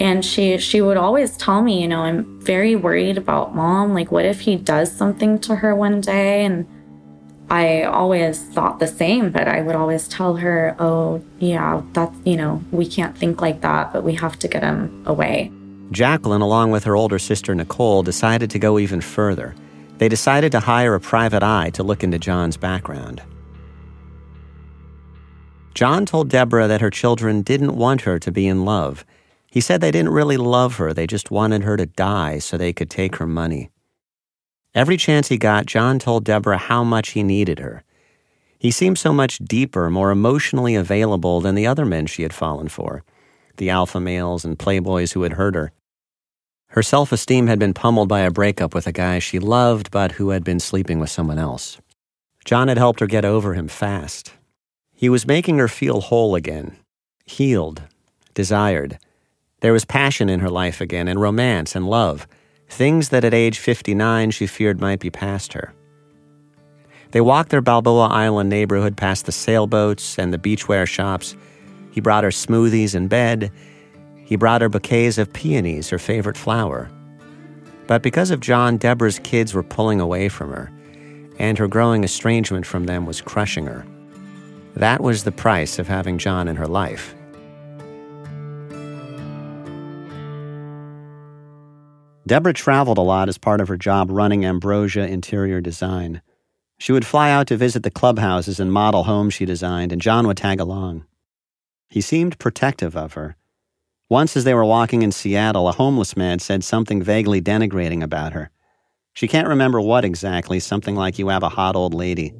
and 0.01 0.25
she 0.25 0.59
she 0.59 0.81
would 0.81 0.97
always 0.97 1.37
tell 1.37 1.63
me 1.63 1.81
you 1.83 1.89
know 1.89 2.01
i'm 2.03 2.41
very 2.41 2.75
worried 2.75 3.19
about 3.19 3.55
mom. 3.55 3.95
Like 3.95 4.11
what 4.11 4.25
if 4.25 4.41
he 4.41 4.57
does 4.57 4.91
something 4.91 5.39
to 5.41 5.57
her 5.57 5.75
one 5.75 6.01
day? 6.01 6.45
And 6.45 6.67
i 7.51 7.83
always 7.83 8.41
thought 8.41 8.79
the 8.79 8.87
same 8.87 9.31
but 9.31 9.47
i 9.47 9.61
would 9.61 9.77
always 9.77 10.09
tell 10.09 10.37
her 10.37 10.75
oh 10.79 11.23
yeah 11.39 11.83
that's 11.93 12.17
you 12.25 12.37
know 12.37 12.63
we 12.71 12.87
can't 12.87 13.17
think 13.17 13.43
like 13.43 13.61
that 13.61 13.93
but 13.93 14.03
we 14.03 14.15
have 14.15 14.39
to 14.41 14.49
get 14.49 14.63
him 14.63 15.03
away. 15.07 15.53
Jacqueline 15.91 16.41
along 16.41 16.71
with 16.71 16.85
her 16.85 16.97
older 16.97 17.19
sister 17.19 17.55
nicole 17.55 18.03
decided 18.03 18.51
to 18.51 18.59
go 18.59 18.79
even 18.79 19.01
further. 19.01 19.55
They 19.99 20.09
decided 20.09 20.51
to 20.53 20.61
hire 20.61 20.95
a 20.95 21.01
private 21.01 21.43
eye 21.43 21.71
to 21.75 21.83
look 21.83 22.03
into 22.03 22.19
john's 22.19 22.57
background. 22.57 23.23
John 25.75 26.07
told 26.07 26.29
debra 26.29 26.69
that 26.69 26.81
her 26.81 26.91
children 26.91 27.43
didn't 27.43 27.77
want 27.77 28.03
her 28.03 28.19
to 28.19 28.33
be 28.33 28.47
in 28.47 28.65
love 28.65 29.05
he 29.53 29.61
said 29.61 29.83
they 29.83 29.91
didn't 29.91 30.15
really 30.15 30.39
love 30.39 30.77
her, 30.77 30.95
they 30.95 31.07
just 31.07 31.31
wanted 31.31 31.63
her 31.63 31.77
to 31.77 31.85
die 31.85 32.39
so 32.39 32.57
they 32.57 32.73
could 32.73 32.89
take 32.89 33.17
her 33.17 33.27
money. 33.27 33.69
Every 34.75 34.97
chance 34.97 35.29
he 35.29 35.37
got, 35.37 35.67
John 35.67 35.99
told 35.99 36.25
Debra 36.25 36.57
how 36.57 36.83
much 36.83 37.11
he 37.11 37.23
needed 37.23 37.59
her. 37.59 37.85
He 38.59 38.71
seemed 38.71 38.99
so 38.99 39.13
much 39.13 39.41
deeper, 39.41 39.91
more 39.91 40.11
emotionally 40.11 40.75
available 40.75 41.43
than 41.43 41.55
the 41.55 41.67
other 41.67 41.85
men 41.85 42.07
she 42.07 42.23
had 42.23 42.33
fallen 42.33 42.69
for 42.69 43.05
the 43.59 43.69
alpha 43.69 44.01
males 44.01 44.43
and 44.47 44.59
playboys 44.59 45.13
who 45.13 45.23
had 45.23 45.35
hurt 45.35 45.55
her. 45.55 45.71
Her 46.69 46.83
self 46.83 47.13
esteem 47.13 47.47
had 47.47 47.59
been 47.59 47.75
pummeled 47.75 48.09
by 48.09 48.21
a 48.21 48.31
breakup 48.31 48.73
with 48.73 48.87
a 48.87 48.93
guy 48.93 49.19
she 49.19 49.39
loved 49.39 49.91
but 49.91 50.13
who 50.13 50.31
had 50.31 50.45
been 50.45 50.61
sleeping 50.61 50.99
with 50.99 51.11
someone 51.11 51.39
else. 51.39 51.79
John 52.47 52.69
had 52.69 52.79
helped 52.79 53.01
her 53.01 53.07
get 53.07 53.27
over 53.27 53.53
him 53.53 53.69
fast. 53.69 54.33
He 54.95 55.11
was 55.11 55.27
making 55.27 55.59
her 55.59 55.69
feel 55.69 56.01
whole 56.01 56.35
again, 56.35 56.79
healed, 57.27 57.83
desired. 58.33 58.99
There 59.63 59.73
was 59.73 59.85
passion 59.85 60.29
in 60.29 60.41
her 60.41 60.51
life 60.51 60.81
again, 60.81 61.07
and 61.07 61.21
romance 61.21 61.77
and 61.77 61.89
love, 61.89 62.27
things 62.69 63.11
that 63.11 63.25
at 63.25 63.33
age 63.33 63.61
59 63.61 64.33
she 64.33 64.49
feared 64.49 64.81
might 64.81 64.99
be 64.99 65.09
past 65.09 65.53
her. 65.53 65.73
They 67.13 67.21
walked 67.21 67.51
their 67.51 67.61
Balboa 67.61 68.09
Island 68.09 68.51
neighborhood 68.51 68.97
past 68.97 69.25
the 69.25 69.33
sailboats 69.33 70.19
and 70.19 70.33
the 70.33 70.39
beachwear 70.39 70.89
shops. 70.89 71.37
He 71.93 72.01
brought 72.01 72.25
her 72.25 72.31
smoothies 72.31 72.97
in 72.97 73.07
bed. 73.07 73.53
He 74.25 74.35
brought 74.35 74.63
her 74.63 74.69
bouquets 74.69 75.17
of 75.17 75.33
peonies, 75.33 75.91
her 75.91 75.99
favorite 75.99 76.37
flower. 76.37 76.91
But 77.87 78.03
because 78.03 78.33
of 78.33 78.41
John, 78.41 78.79
Debra's 78.79 79.21
kids 79.21 79.55
were 79.55 79.63
pulling 79.63 80.01
away 80.01 80.29
from 80.29 80.51
her, 80.51 80.73
and 81.39 81.57
her 81.57 81.69
growing 81.69 82.03
estrangement 82.03 82.67
from 82.67 82.87
them 82.87 83.07
was 83.07 83.21
crushing 83.21 83.67
her. 83.67 83.87
That 84.75 85.03
was 85.03 85.23
the 85.23 85.31
price 85.31 85.79
of 85.79 85.87
having 85.87 86.19
John 86.19 86.49
in 86.49 86.57
her 86.57 86.67
life. 86.67 87.15
Debra 92.27 92.53
traveled 92.53 92.99
a 92.99 93.03
lot 93.03 93.29
as 93.29 93.37
part 93.37 93.61
of 93.61 93.69
her 93.69 93.77
job 93.77 94.09
running 94.11 94.45
Ambrosia 94.45 95.07
Interior 95.07 95.61
Design. 95.61 96.23
She 96.79 96.93
would 96.93 97.07
fly 97.07 97.31
out 97.31 97.49
to 97.49 97.57
visit 97.57 97.83
the 97.83 97.91
clubhouses 97.91 98.61
and 98.61 98.73
model 98.73 99.05
homes 99.05 99.35
she 99.35 99.45
designed, 99.45 99.93
and 99.93 100.01
John 100.01 100.27
would 100.27 100.37
tag 100.37 100.61
along. 100.61 101.05
He 101.89 102.01
seemed 102.01 102.39
protective 102.39 102.97
of 102.97 103.15
her. 103.15 103.37
Once, 104.09 104.37
as 104.37 104.45
they 104.45 104.55
were 104.55 104.65
walking 104.65 105.03
in 105.03 105.11
Seattle, 105.11 105.69
a 105.69 105.73
homeless 105.73 106.17
man 106.17 106.39
said 106.39 106.63
something 106.63 107.03
vaguely 107.03 107.41
denigrating 107.41 108.03
about 108.03 108.33
her. 108.33 108.51
She 109.15 109.27
can't 109.27 109.49
remember 109.49 109.81
what 109.81 110.05
exactly, 110.05 110.61
something 110.61 110.95
like, 110.95 111.19
You 111.19 111.29
have 111.29 111.43
a 111.43 111.49
hot 111.49 111.77
old 111.77 111.93
lady. 111.93 112.33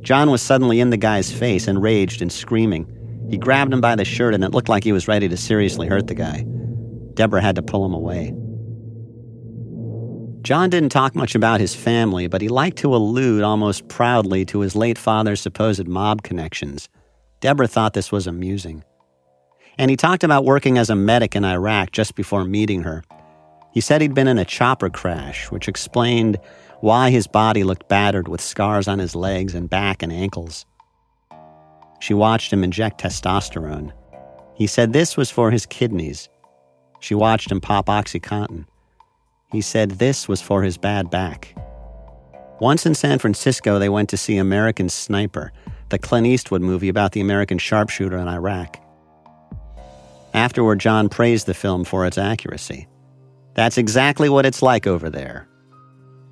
John 0.00 0.30
was 0.30 0.42
suddenly 0.42 0.80
in 0.80 0.90
the 0.90 0.96
guy's 0.96 1.32
face, 1.32 1.66
enraged 1.68 2.22
and 2.22 2.32
screaming. 2.32 2.86
He 3.30 3.38
grabbed 3.38 3.72
him 3.72 3.80
by 3.80 3.96
the 3.96 4.04
shirt, 4.04 4.34
and 4.34 4.44
it 4.44 4.52
looked 4.52 4.68
like 4.68 4.84
he 4.84 4.92
was 4.92 5.08
ready 5.08 5.28
to 5.28 5.36
seriously 5.36 5.86
hurt 5.88 6.06
the 6.06 6.14
guy. 6.14 6.44
Debra 7.14 7.40
had 7.40 7.56
to 7.56 7.62
pull 7.62 7.84
him 7.84 7.94
away. 7.94 8.34
John 10.42 10.70
didn't 10.70 10.88
talk 10.88 11.14
much 11.14 11.34
about 11.34 11.60
his 11.60 11.74
family, 11.74 12.26
but 12.26 12.42
he 12.42 12.48
liked 12.48 12.78
to 12.78 12.94
allude 12.94 13.44
almost 13.44 13.86
proudly 13.88 14.44
to 14.46 14.60
his 14.60 14.74
late 14.74 14.98
father's 14.98 15.40
supposed 15.40 15.86
mob 15.86 16.22
connections. 16.22 16.88
Debra 17.40 17.68
thought 17.68 17.94
this 17.94 18.10
was 18.10 18.26
amusing. 18.26 18.82
And 19.78 19.90
he 19.90 19.96
talked 19.96 20.24
about 20.24 20.44
working 20.44 20.78
as 20.78 20.90
a 20.90 20.96
medic 20.96 21.36
in 21.36 21.44
Iraq 21.44 21.92
just 21.92 22.16
before 22.16 22.44
meeting 22.44 22.82
her. 22.82 23.04
He 23.72 23.80
said 23.80 24.00
he'd 24.00 24.14
been 24.14 24.28
in 24.28 24.38
a 24.38 24.44
chopper 24.44 24.90
crash, 24.90 25.50
which 25.50 25.68
explained 25.68 26.38
why 26.80 27.10
his 27.10 27.26
body 27.26 27.62
looked 27.62 27.88
battered 27.88 28.28
with 28.28 28.40
scars 28.40 28.88
on 28.88 28.98
his 28.98 29.14
legs 29.14 29.54
and 29.54 29.70
back 29.70 30.02
and 30.02 30.12
ankles. 30.12 30.66
She 32.00 32.14
watched 32.14 32.52
him 32.52 32.64
inject 32.64 33.00
testosterone. 33.00 33.92
He 34.54 34.66
said 34.66 34.92
this 34.92 35.16
was 35.16 35.30
for 35.30 35.52
his 35.52 35.66
kidneys. 35.66 36.28
She 37.02 37.16
watched 37.16 37.50
him 37.50 37.60
pop 37.60 37.86
Oxycontin. 37.86 38.64
He 39.50 39.60
said 39.60 39.90
this 39.90 40.28
was 40.28 40.40
for 40.40 40.62
his 40.62 40.78
bad 40.78 41.10
back. 41.10 41.52
Once 42.60 42.86
in 42.86 42.94
San 42.94 43.18
Francisco, 43.18 43.80
they 43.80 43.88
went 43.88 44.08
to 44.10 44.16
see 44.16 44.36
American 44.36 44.88
Sniper, 44.88 45.52
the 45.88 45.98
Clint 45.98 46.28
Eastwood 46.28 46.62
movie 46.62 46.88
about 46.88 47.10
the 47.10 47.20
American 47.20 47.58
sharpshooter 47.58 48.16
in 48.16 48.28
Iraq. 48.28 48.78
Afterward, 50.32 50.78
John 50.78 51.08
praised 51.08 51.46
the 51.46 51.54
film 51.54 51.82
for 51.82 52.06
its 52.06 52.18
accuracy. 52.18 52.86
That's 53.54 53.78
exactly 53.78 54.28
what 54.28 54.46
it's 54.46 54.62
like 54.62 54.86
over 54.86 55.10
there. 55.10 55.48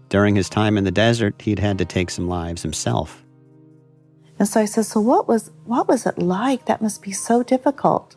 During 0.08 0.36
his 0.36 0.48
time 0.48 0.78
in 0.78 0.84
the 0.84 0.92
desert, 0.92 1.42
he'd 1.42 1.58
had 1.58 1.78
to 1.78 1.84
take 1.84 2.10
some 2.10 2.28
lives 2.28 2.62
himself. 2.62 3.24
And 4.38 4.46
so 4.46 4.60
I 4.60 4.66
said, 4.66 4.86
So 4.86 5.00
what 5.00 5.26
was 5.26 5.50
what 5.64 5.88
was 5.88 6.06
it 6.06 6.16
like? 6.16 6.66
That 6.66 6.80
must 6.80 7.02
be 7.02 7.10
so 7.10 7.42
difficult. 7.42 8.14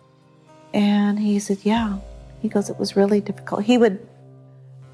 And 0.72 1.20
he 1.20 1.40
said, 1.40 1.58
Yeah. 1.64 1.98
He 2.44 2.50
goes, 2.50 2.70
It 2.70 2.78
was 2.78 2.96
really 2.96 3.22
difficult. 3.22 3.64
He 3.64 3.80
would 3.80 4.08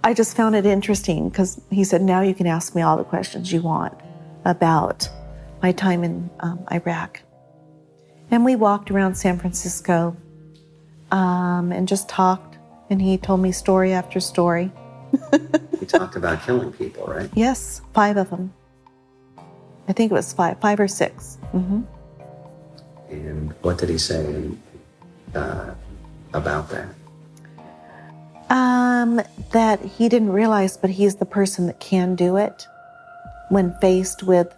I 0.04 0.14
just 0.14 0.36
found 0.36 0.56
it 0.56 0.66
interesting 0.66 1.30
because 1.30 1.60
he 1.70 1.84
said, 1.84 2.02
Now 2.02 2.22
you 2.22 2.34
can 2.34 2.48
ask 2.48 2.74
me 2.74 2.82
all 2.82 2.96
the 2.96 3.04
questions 3.04 3.52
you 3.52 3.62
want 3.62 4.00
about 4.46 5.10
my 5.62 5.74
time 5.74 6.04
in 6.06 6.30
um, 6.40 6.66
Iraq. 6.72 7.22
And 8.32 8.46
we 8.46 8.56
walked 8.56 8.92
around 8.92 9.16
San 9.16 9.38
Francisco 9.38 10.16
um, 11.12 11.72
and 11.72 11.88
just 11.88 12.08
talked. 12.08 12.58
And 12.90 13.02
he 13.02 13.18
told 13.18 13.42
me 13.42 13.52
story 13.52 13.92
after 13.92 14.20
story. 14.20 14.72
he 15.80 15.86
talked 15.86 16.16
about 16.16 16.44
killing 16.44 16.72
people, 16.72 17.06
right? 17.06 17.30
Yes, 17.34 17.82
five 17.94 18.18
of 18.18 18.30
them. 18.30 18.54
I 19.88 19.94
think 19.94 20.12
it 20.12 20.16
was 20.16 20.32
five, 20.32 20.60
five 20.60 20.80
or 20.80 20.88
6 20.88 21.38
mm-hmm. 21.52 21.82
And 23.10 23.54
what 23.64 23.80
did 23.80 23.90
he 23.90 23.98
say 23.98 24.52
uh, 25.34 25.72
about 26.34 26.70
that? 26.70 26.90
Um, 28.50 29.22
that 29.52 29.80
he 29.82 30.10
didn't 30.10 30.32
realize, 30.32 30.76
but 30.78 30.90
he's 30.90 31.16
the 31.16 31.26
person 31.26 31.68
that 31.68 31.80
can 31.80 32.16
do 32.16 32.38
it 32.38 32.68
when 33.50 33.76
faced 33.80 34.24
with 34.24 34.56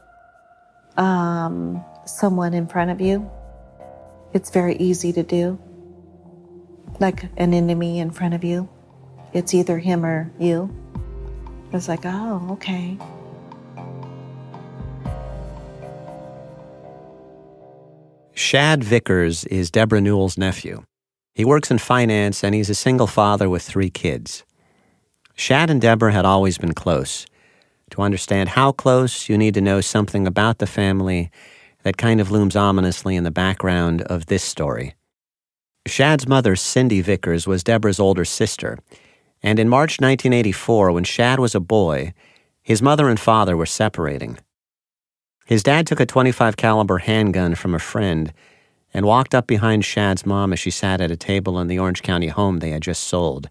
um, 0.98 1.84
someone 2.06 2.54
in 2.54 2.68
front 2.68 2.92
of 2.92 3.02
you. 3.02 3.30
It's 4.34 4.50
very 4.50 4.76
easy 4.78 5.12
to 5.14 5.24
do, 5.24 5.60
like 7.00 7.24
an 7.38 7.54
enemy 7.54 8.00
in 8.00 8.12
front 8.12 8.34
of 8.34 8.44
you. 8.44 8.70
It's 9.34 9.54
either 9.54 9.78
him 9.78 10.06
or 10.06 10.32
you. 10.40 10.74
It's 11.74 11.88
like, 11.88 12.06
oh, 12.06 12.48
okay. 12.52 12.98
Shad 18.34 18.84
Vickers 18.84 19.46
is 19.46 19.72
Debra 19.72 20.02
Newell's 20.02 20.38
nephew. 20.38 20.84
He 21.34 21.46
works 21.46 21.72
in 21.72 21.78
finance 21.78 22.44
and 22.44 22.54
he's 22.54 22.70
a 22.70 22.76
single 22.76 23.08
father 23.08 23.50
with 23.50 23.64
three 23.64 23.90
kids. 23.90 24.44
Shad 25.36 25.70
and 25.70 25.82
Debra 25.82 26.12
had 26.12 26.26
always 26.26 26.58
been 26.58 26.74
close. 26.74 27.26
To 27.92 28.02
understand 28.02 28.50
how 28.50 28.72
close, 28.72 29.28
you 29.28 29.38
need 29.38 29.54
to 29.56 29.62
know 29.62 29.82
something 29.82 30.28
about 30.28 30.60
the 30.60 30.68
family 30.68 31.32
that 31.84 31.98
kind 31.98 32.22
of 32.22 32.32
looms 32.32 32.56
ominously 32.56 33.16
in 33.16 33.24
the 33.24 33.32
background 33.32 34.02
of 34.04 34.28
this 34.28 34.44
story. 34.44 34.96
Shad's 35.88 36.28
mother, 36.28 36.56
Cindy 36.56 37.02
Vickers, 37.02 37.48
was 37.48 37.64
Debra's 37.64 38.00
older 38.00 38.24
sister, 38.24 38.78
and 39.42 39.58
in 39.60 39.68
March 39.68 40.00
1984, 40.00 40.92
when 40.92 41.04
Shad 41.04 41.40
was 41.40 41.56
a 41.56 41.60
boy, 41.60 42.14
his 42.62 42.82
mother 42.82 43.10
and 43.10 43.20
father 43.20 43.58
were 43.58 43.66
separating. 43.66 44.38
His 45.46 45.64
dad 45.64 45.88
took 45.88 46.00
a 46.00 46.06
25 46.06 46.56
caliber 46.56 47.00
handgun 47.00 47.56
from 47.56 47.74
a 47.74 47.80
friend 47.80 48.32
and 48.94 49.06
walked 49.06 49.34
up 49.34 49.48
behind 49.48 49.86
Shad's 49.86 50.26
mom 50.26 50.54
as 50.54 50.60
she 50.60 50.72
sat 50.72 51.02
at 51.02 51.12
a 51.12 51.18
table 51.18 51.60
in 51.60 51.68
the 51.68 51.80
Orange 51.80 52.02
County 52.02 52.28
home 52.28 52.60
they 52.60 52.72
had 52.72 52.82
just 52.82 53.04
sold. 53.04 53.50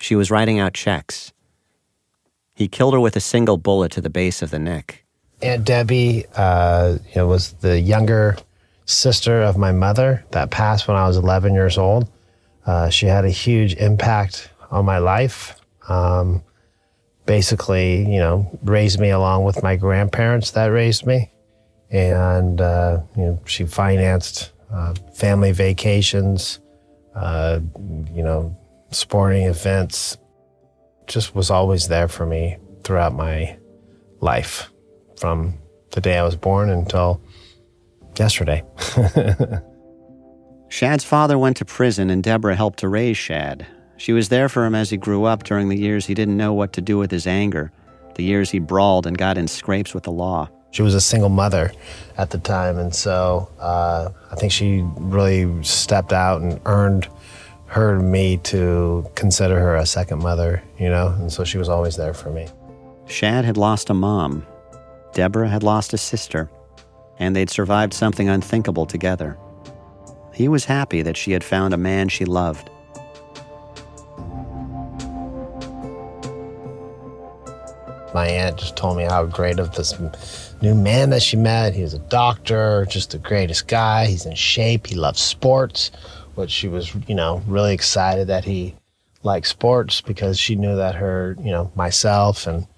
She 0.00 0.16
was 0.16 0.30
writing 0.30 0.58
out 0.58 0.74
checks. 0.74 1.32
He 2.54 2.68
killed 2.68 2.94
her 2.94 3.00
with 3.00 3.16
a 3.16 3.20
single 3.20 3.56
bullet 3.56 3.92
to 3.92 4.00
the 4.00 4.10
base 4.10 4.42
of 4.42 4.50
the 4.50 4.58
neck. 4.58 5.04
Aunt 5.42 5.64
Debbie 5.64 6.24
uh, 6.36 6.98
you 7.08 7.16
know, 7.16 7.26
was 7.26 7.52
the 7.54 7.80
younger 7.80 8.36
sister 8.86 9.42
of 9.42 9.56
my 9.56 9.72
mother 9.72 10.24
that 10.30 10.50
passed 10.50 10.86
when 10.86 10.96
I 10.96 11.06
was 11.06 11.16
11 11.16 11.54
years 11.54 11.78
old. 11.78 12.08
Uh, 12.66 12.88
she 12.90 13.06
had 13.06 13.24
a 13.24 13.30
huge 13.30 13.74
impact 13.74 14.50
on 14.70 14.84
my 14.84 14.98
life. 14.98 15.60
Um, 15.88 16.42
basically, 17.26 18.00
you 18.10 18.18
know, 18.18 18.58
raised 18.62 19.00
me 19.00 19.10
along 19.10 19.44
with 19.44 19.62
my 19.62 19.76
grandparents 19.76 20.52
that 20.52 20.66
raised 20.66 21.06
me. 21.06 21.30
And, 21.94 22.60
uh, 22.60 23.02
you 23.16 23.22
know, 23.22 23.40
she 23.46 23.64
financed 23.66 24.50
uh, 24.72 24.94
family 25.14 25.52
vacations, 25.52 26.58
uh, 27.14 27.60
you 28.12 28.24
know, 28.24 28.56
sporting 28.90 29.44
events, 29.46 30.18
just 31.06 31.36
was 31.36 31.50
always 31.50 31.86
there 31.86 32.08
for 32.08 32.26
me 32.26 32.56
throughout 32.82 33.14
my 33.14 33.56
life 34.20 34.72
from 35.16 35.54
the 35.92 36.00
day 36.00 36.18
I 36.18 36.24
was 36.24 36.34
born 36.34 36.68
until 36.68 37.20
yesterday. 38.18 38.64
Shad's 40.68 41.04
father 41.04 41.38
went 41.38 41.58
to 41.58 41.64
prison 41.64 42.10
and 42.10 42.24
Debra 42.24 42.56
helped 42.56 42.80
to 42.80 42.88
raise 42.88 43.16
Shad. 43.16 43.64
She 43.98 44.12
was 44.12 44.30
there 44.30 44.48
for 44.48 44.64
him 44.64 44.74
as 44.74 44.90
he 44.90 44.96
grew 44.96 45.24
up 45.24 45.44
during 45.44 45.68
the 45.68 45.78
years 45.78 46.06
he 46.06 46.14
didn't 46.14 46.36
know 46.36 46.52
what 46.52 46.72
to 46.72 46.80
do 46.80 46.98
with 46.98 47.12
his 47.12 47.28
anger, 47.28 47.70
the 48.16 48.24
years 48.24 48.50
he 48.50 48.58
brawled 48.58 49.06
and 49.06 49.16
got 49.16 49.38
in 49.38 49.46
scrapes 49.46 49.94
with 49.94 50.02
the 50.02 50.10
law. 50.10 50.50
She 50.74 50.82
was 50.82 50.96
a 50.96 51.00
single 51.00 51.28
mother 51.28 51.70
at 52.18 52.30
the 52.30 52.38
time, 52.38 52.78
and 52.78 52.92
so 52.92 53.48
uh, 53.60 54.10
I 54.32 54.34
think 54.34 54.50
she 54.50 54.82
really 54.96 55.62
stepped 55.62 56.12
out 56.12 56.42
and 56.42 56.60
earned 56.66 57.06
her 57.66 58.00
me 58.00 58.38
to 58.38 59.08
consider 59.14 59.60
her 59.60 59.76
a 59.76 59.86
second 59.86 60.18
mother, 60.18 60.64
you 60.76 60.88
know, 60.88 61.14
and 61.16 61.32
so 61.32 61.44
she 61.44 61.58
was 61.58 61.68
always 61.68 61.94
there 61.94 62.12
for 62.12 62.30
me. 62.30 62.48
Shad 63.06 63.44
had 63.44 63.56
lost 63.56 63.88
a 63.88 63.94
mom. 63.94 64.44
Debra 65.12 65.48
had 65.48 65.62
lost 65.62 65.94
a 65.94 65.96
sister, 65.96 66.50
and 67.20 67.36
they'd 67.36 67.50
survived 67.50 67.94
something 67.94 68.28
unthinkable 68.28 68.84
together. 68.84 69.38
He 70.32 70.48
was 70.48 70.64
happy 70.64 71.02
that 71.02 71.16
she 71.16 71.30
had 71.30 71.44
found 71.44 71.72
a 71.72 71.76
man 71.76 72.08
she 72.08 72.24
loved. 72.24 72.68
My 78.14 78.28
aunt 78.28 78.58
just 78.58 78.76
told 78.76 78.96
me 78.96 79.02
how 79.02 79.26
great 79.26 79.58
of 79.58 79.74
this 79.74 79.92
new 80.62 80.74
man 80.74 81.10
that 81.10 81.20
she 81.20 81.36
met. 81.36 81.74
He 81.74 81.82
was 81.82 81.94
a 81.94 81.98
doctor, 81.98 82.86
just 82.88 83.10
the 83.10 83.18
greatest 83.18 83.66
guy. 83.66 84.06
He's 84.06 84.24
in 84.24 84.36
shape. 84.36 84.86
He 84.86 84.94
loves 84.94 85.20
sports, 85.20 85.90
which 86.36 86.52
she 86.52 86.68
was, 86.68 86.94
you 87.08 87.16
know, 87.16 87.42
really 87.48 87.74
excited 87.74 88.28
that 88.28 88.44
he 88.44 88.76
liked 89.24 89.48
sports 89.48 90.00
because 90.00 90.38
she 90.38 90.54
knew 90.54 90.76
that 90.76 90.94
her, 90.94 91.36
you 91.40 91.50
know, 91.50 91.72
myself 91.74 92.46
and 92.46 92.68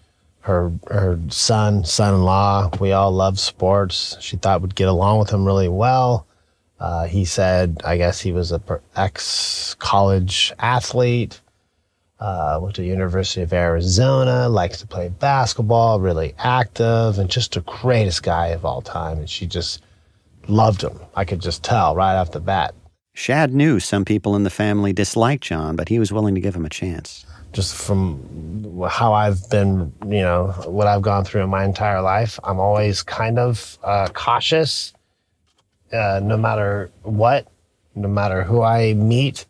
her 0.41 0.73
her 0.87 1.19
son, 1.29 1.85
son-in-law, 1.85 2.71
we 2.81 2.93
all 2.93 3.13
love 3.13 3.39
sports. 3.39 4.17
She 4.21 4.39
thought 4.39 4.63
would 4.63 4.75
get 4.75 4.89
along 4.89 5.19
with 5.19 5.31
him 5.31 5.45
really 5.45 5.69
well. 5.69 6.27
Uh, 6.81 7.05
he 7.05 7.27
said, 7.27 7.83
I 7.85 7.99
guess 7.99 8.21
he 8.21 8.33
was 8.33 8.53
a 8.53 8.63
ex 8.97 9.75
college 9.75 10.55
athlete 10.59 11.41
uh, 12.21 12.59
went 12.63 12.75
to 12.77 12.81
the 12.83 12.89
University 12.89 13.43
of 13.43 13.53
Arizona, 13.53 14.49
likes 14.49 14.79
to 14.79 14.87
play 14.87 15.09
basketball, 15.09 16.01
really 16.01 16.35
active, 16.39 17.19
and 17.19 17.29
just 17.29 17.53
the 17.53 17.61
greatest 17.61 18.23
guy 18.23 18.49
of 18.49 18.65
all 18.65 18.81
time. 18.81 19.19
And 19.19 19.29
she 19.29 19.47
just 19.47 19.83
loved 20.49 20.83
him. 20.83 20.99
I 21.15 21.25
could 21.25 21.41
just 21.41 21.63
tell 21.63 21.95
right 21.95 22.17
off 22.17 22.33
the 22.33 22.41
bat. 22.41 22.75
Shad 23.13 23.55
knew 23.55 23.81
some 23.81 24.05
people 24.05 24.37
in 24.37 24.45
the 24.45 24.51
family 24.51 24.93
disliked 24.93 25.45
John, 25.45 25.77
but 25.77 25.89
he 25.89 25.99
was 25.99 26.13
willing 26.13 26.35
to 26.35 26.41
give 26.41 26.55
him 26.55 26.67
a 26.67 26.71
chance. 26.71 27.25
Just 27.53 27.75
from 27.75 28.83
how 28.89 29.15
I've 29.15 29.49
been, 29.49 29.93
you 30.05 30.21
know, 30.21 30.49
what 30.67 30.87
I've 30.87 31.01
gone 31.01 31.25
through 31.25 31.43
in 31.43 31.49
my 31.49 31.65
entire 31.65 32.03
life, 32.03 32.39
I'm 32.45 32.61
always 32.61 33.03
kind 33.03 33.39
of 33.39 33.79
uh, 33.83 34.09
cautious, 34.13 34.93
uh, 35.93 36.21
no 36.23 36.37
matter 36.37 36.91
what, 37.03 37.47
no 37.95 38.09
matter 38.09 38.43
who 38.43 38.63
I 38.63 38.93
meet 38.93 39.47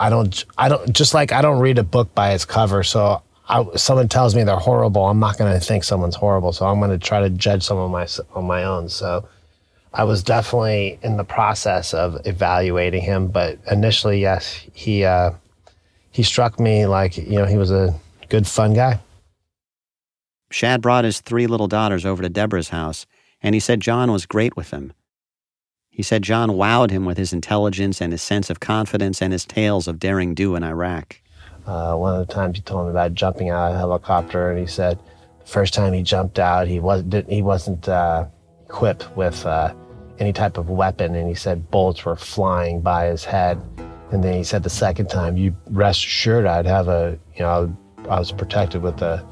I 0.00 0.10
don't, 0.10 0.44
I 0.58 0.68
don't, 0.68 0.92
just 0.92 1.14
like 1.14 1.32
I 1.32 1.42
don't 1.42 1.60
read 1.60 1.78
a 1.78 1.82
book 1.82 2.14
by 2.14 2.32
its 2.32 2.44
cover. 2.44 2.82
So 2.82 3.22
I, 3.48 3.64
someone 3.76 4.08
tells 4.08 4.34
me 4.34 4.44
they're 4.44 4.56
horrible, 4.56 5.06
I'm 5.06 5.20
not 5.20 5.38
going 5.38 5.52
to 5.52 5.60
think 5.60 5.84
someone's 5.84 6.16
horrible. 6.16 6.52
So 6.52 6.66
I'm 6.66 6.78
going 6.78 6.90
to 6.90 6.98
try 6.98 7.20
to 7.20 7.30
judge 7.30 7.62
someone 7.62 7.90
my, 7.90 8.06
on 8.34 8.44
my 8.46 8.64
own. 8.64 8.88
So 8.88 9.28
I 9.92 10.04
was 10.04 10.22
definitely 10.22 10.98
in 11.02 11.16
the 11.16 11.24
process 11.24 11.94
of 11.94 12.20
evaluating 12.26 13.02
him. 13.02 13.28
But 13.28 13.58
initially, 13.70 14.20
yes, 14.20 14.64
he, 14.72 15.04
uh, 15.04 15.32
he 16.10 16.22
struck 16.22 16.58
me 16.58 16.86
like, 16.86 17.16
you 17.16 17.38
know, 17.38 17.46
he 17.46 17.56
was 17.56 17.70
a 17.70 17.94
good, 18.28 18.46
fun 18.46 18.74
guy. 18.74 19.00
Shad 20.50 20.80
brought 20.80 21.04
his 21.04 21.20
three 21.20 21.46
little 21.46 21.68
daughters 21.68 22.06
over 22.06 22.22
to 22.22 22.28
Debra's 22.28 22.68
house, 22.68 23.04
and 23.42 23.54
he 23.54 23.60
said 23.60 23.80
John 23.80 24.12
was 24.12 24.26
great 24.26 24.56
with 24.56 24.70
them. 24.70 24.92
He 25.96 26.02
said 26.02 26.20
John 26.20 26.50
wowed 26.50 26.90
him 26.90 27.06
with 27.06 27.16
his 27.16 27.32
intelligence 27.32 28.02
and 28.02 28.12
his 28.12 28.20
sense 28.20 28.50
of 28.50 28.60
confidence 28.60 29.22
and 29.22 29.32
his 29.32 29.46
tales 29.46 29.88
of 29.88 29.98
daring 29.98 30.34
do 30.34 30.54
in 30.54 30.62
Iraq. 30.62 31.22
Uh, 31.66 31.94
one 31.94 32.20
of 32.20 32.26
the 32.26 32.30
times 32.30 32.58
he 32.58 32.62
told 32.62 32.84
me 32.84 32.90
about 32.90 33.14
jumping 33.14 33.48
out 33.48 33.70
of 33.70 33.76
a 33.76 33.78
helicopter, 33.78 34.50
and 34.50 34.58
he 34.58 34.66
said 34.66 34.98
the 35.40 35.46
first 35.46 35.72
time 35.72 35.94
he 35.94 36.02
jumped 36.02 36.38
out, 36.38 36.68
he 36.68 36.80
wasn't 36.80 37.26
he 37.30 37.40
wasn't 37.40 37.88
uh, 37.88 38.26
equipped 38.66 39.08
with 39.16 39.46
uh, 39.46 39.72
any 40.18 40.34
type 40.34 40.58
of 40.58 40.68
weapon, 40.68 41.14
and 41.14 41.26
he 41.26 41.34
said 41.34 41.70
bullets 41.70 42.04
were 42.04 42.14
flying 42.14 42.82
by 42.82 43.06
his 43.06 43.24
head. 43.24 43.58
And 44.10 44.22
then 44.22 44.34
he 44.34 44.44
said 44.44 44.64
the 44.64 44.68
second 44.68 45.08
time, 45.08 45.38
you 45.38 45.56
rest 45.70 46.04
assured 46.04 46.44
I'd 46.44 46.66
have 46.66 46.88
a 46.88 47.18
you 47.36 47.40
know 47.40 47.74
I 48.10 48.18
was 48.18 48.32
protected 48.32 48.82
with 48.82 49.00
a 49.00 49.26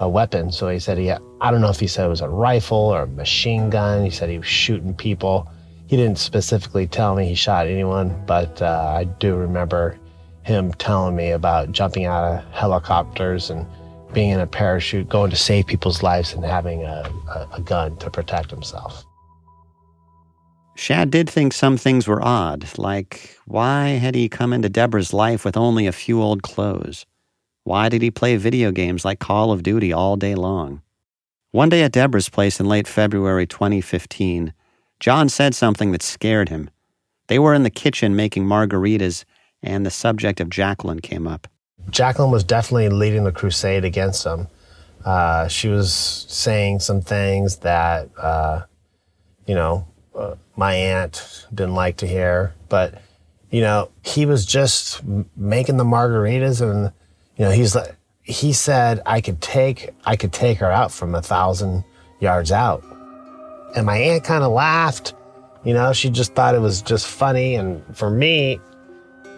a 0.00 0.08
weapon. 0.08 0.50
So 0.50 0.70
he 0.70 0.78
said 0.78 0.96
he 0.96 1.10
I 1.10 1.50
don't 1.50 1.60
know 1.60 1.68
if 1.68 1.78
he 1.78 1.86
said 1.86 2.06
it 2.06 2.08
was 2.08 2.22
a 2.22 2.28
rifle 2.30 2.78
or 2.78 3.02
a 3.02 3.06
machine 3.06 3.68
gun. 3.68 4.02
He 4.02 4.10
said 4.10 4.30
he 4.30 4.38
was 4.38 4.46
shooting 4.46 4.94
people. 4.94 5.46
He 5.86 5.96
didn't 5.96 6.18
specifically 6.18 6.86
tell 6.86 7.14
me 7.14 7.28
he 7.28 7.34
shot 7.34 7.66
anyone, 7.66 8.24
but 8.26 8.60
uh, 8.60 8.94
I 8.96 9.04
do 9.04 9.36
remember 9.36 9.98
him 10.42 10.72
telling 10.74 11.14
me 11.14 11.30
about 11.30 11.72
jumping 11.72 12.06
out 12.06 12.24
of 12.24 12.44
helicopters 12.52 13.50
and 13.50 13.66
being 14.12 14.30
in 14.30 14.40
a 14.40 14.46
parachute, 14.46 15.08
going 15.08 15.30
to 15.30 15.36
save 15.36 15.66
people's 15.66 16.02
lives, 16.02 16.32
and 16.32 16.44
having 16.44 16.84
a, 16.84 17.10
a, 17.28 17.48
a 17.54 17.60
gun 17.60 17.96
to 17.98 18.10
protect 18.10 18.50
himself. 18.50 19.04
Shad 20.76 21.10
did 21.10 21.30
think 21.30 21.52
some 21.52 21.76
things 21.76 22.06
were 22.06 22.22
odd, 22.22 22.66
like 22.76 23.36
why 23.46 23.88
had 23.90 24.14
he 24.14 24.28
come 24.28 24.52
into 24.52 24.68
Debra's 24.68 25.12
life 25.12 25.44
with 25.44 25.56
only 25.56 25.86
a 25.86 25.92
few 25.92 26.20
old 26.20 26.42
clothes? 26.42 27.06
Why 27.64 27.88
did 27.88 28.02
he 28.02 28.10
play 28.10 28.36
video 28.36 28.70
games 28.72 29.04
like 29.04 29.18
Call 29.18 29.52
of 29.52 29.62
Duty 29.62 29.92
all 29.92 30.16
day 30.16 30.34
long? 30.34 30.82
One 31.50 31.68
day 31.68 31.82
at 31.82 31.92
Debra's 31.92 32.28
place 32.28 32.60
in 32.60 32.66
late 32.66 32.86
February 32.86 33.46
2015, 33.46 34.52
John 35.00 35.28
said 35.28 35.54
something 35.54 35.92
that 35.92 36.02
scared 36.02 36.48
him. 36.48 36.70
They 37.28 37.38
were 37.38 37.54
in 37.54 37.62
the 37.62 37.70
kitchen 37.70 38.16
making 38.16 38.44
margaritas 38.44 39.24
and 39.62 39.84
the 39.84 39.90
subject 39.90 40.40
of 40.40 40.50
Jacqueline 40.50 41.00
came 41.00 41.26
up. 41.26 41.48
Jacqueline 41.90 42.30
was 42.30 42.44
definitely 42.44 42.88
leading 42.88 43.24
the 43.24 43.32
crusade 43.32 43.84
against 43.84 44.24
him. 44.24 44.48
Uh, 45.04 45.46
she 45.48 45.68
was 45.68 45.92
saying 45.92 46.80
some 46.80 47.00
things 47.00 47.58
that, 47.58 48.08
uh, 48.18 48.62
you 49.46 49.54
know, 49.54 49.86
uh, 50.16 50.34
my 50.56 50.74
aunt 50.74 51.46
didn't 51.54 51.74
like 51.74 51.96
to 51.98 52.06
hear. 52.06 52.54
But, 52.68 53.00
you 53.50 53.60
know, 53.60 53.90
he 54.02 54.26
was 54.26 54.44
just 54.44 55.02
making 55.36 55.76
the 55.76 55.84
margaritas 55.84 56.60
and, 56.60 56.92
you 57.36 57.44
know, 57.44 57.50
he's 57.50 57.74
like, 57.74 57.94
he 58.22 58.52
said 58.52 59.00
I 59.06 59.20
could 59.20 59.40
take, 59.40 59.90
I 60.04 60.16
could 60.16 60.32
take 60.32 60.58
her 60.58 60.70
out 60.70 60.90
from 60.90 61.14
a 61.14 61.22
thousand 61.22 61.84
yards 62.18 62.50
out. 62.50 62.82
And 63.74 63.86
my 63.86 63.96
aunt 63.96 64.24
kind 64.24 64.44
of 64.44 64.52
laughed. 64.52 65.14
You 65.64 65.74
know, 65.74 65.92
she 65.92 66.10
just 66.10 66.34
thought 66.34 66.54
it 66.54 66.60
was 66.60 66.80
just 66.82 67.06
funny. 67.06 67.56
And 67.56 67.82
for 67.96 68.10
me, 68.10 68.60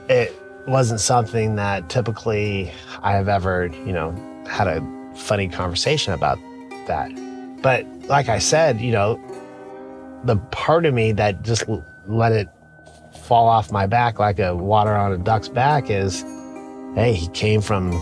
it 0.08 0.34
wasn't 0.66 1.00
something 1.00 1.56
that 1.56 1.88
typically 1.88 2.70
I 3.02 3.12
have 3.12 3.28
ever, 3.28 3.66
you 3.66 3.92
know, 3.92 4.12
had 4.48 4.68
a 4.68 5.14
funny 5.16 5.48
conversation 5.48 6.12
about 6.12 6.38
that. 6.86 7.10
But 7.62 7.86
like 8.08 8.28
I 8.28 8.38
said, 8.38 8.80
you 8.80 8.92
know, 8.92 9.20
the 10.24 10.36
part 10.36 10.84
of 10.86 10.94
me 10.94 11.12
that 11.12 11.42
just 11.42 11.64
let 12.06 12.32
it 12.32 12.48
fall 13.22 13.48
off 13.48 13.70
my 13.72 13.86
back 13.86 14.18
like 14.18 14.38
a 14.38 14.54
water 14.54 14.94
on 14.94 15.12
a 15.12 15.18
duck's 15.18 15.48
back 15.48 15.90
is, 15.90 16.22
hey, 16.94 17.12
he 17.14 17.28
came 17.28 17.60
from 17.60 17.92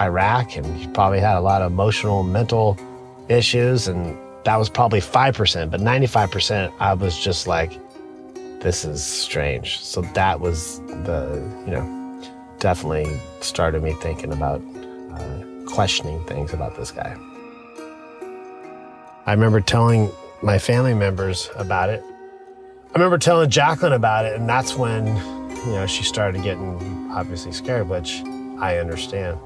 Iraq 0.00 0.56
and 0.56 0.66
he 0.76 0.86
probably 0.88 1.20
had 1.20 1.36
a 1.36 1.40
lot 1.40 1.62
of 1.62 1.70
emotional, 1.70 2.22
mental 2.22 2.78
issues. 3.28 3.86
And 3.86 4.18
that 4.44 4.56
was 4.56 4.68
probably 4.68 5.00
5%, 5.00 5.70
but 5.70 5.80
95% 5.80 6.72
I 6.78 6.94
was 6.94 7.18
just 7.18 7.46
like, 7.46 7.72
this 8.60 8.84
is 8.84 9.02
strange. 9.02 9.80
So 9.80 10.02
that 10.14 10.40
was 10.40 10.80
the, 11.04 11.42
you 11.66 11.72
know, 11.72 12.22
definitely 12.58 13.18
started 13.40 13.82
me 13.82 13.92
thinking 14.00 14.32
about 14.32 14.62
uh, 15.12 15.42
questioning 15.66 16.24
things 16.24 16.52
about 16.52 16.76
this 16.76 16.90
guy. 16.90 17.16
I 19.26 19.32
remember 19.32 19.60
telling 19.60 20.10
my 20.42 20.58
family 20.58 20.94
members 20.94 21.50
about 21.56 21.88
it. 21.88 22.02
I 22.02 22.92
remember 22.92 23.18
telling 23.18 23.48
Jacqueline 23.50 23.92
about 23.92 24.26
it, 24.26 24.34
and 24.38 24.48
that's 24.48 24.74
when, 24.74 25.06
you 25.06 25.72
know, 25.72 25.86
she 25.86 26.04
started 26.04 26.42
getting 26.42 27.10
obviously 27.10 27.52
scared, 27.52 27.88
which 27.88 28.22
I 28.58 28.78
understand. 28.78 29.38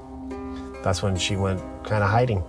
That's 0.83 1.03
when 1.03 1.17
she 1.17 1.37
went 1.37 1.61
kind 1.85 2.03
of 2.03 2.11
hiding. 2.11 2.45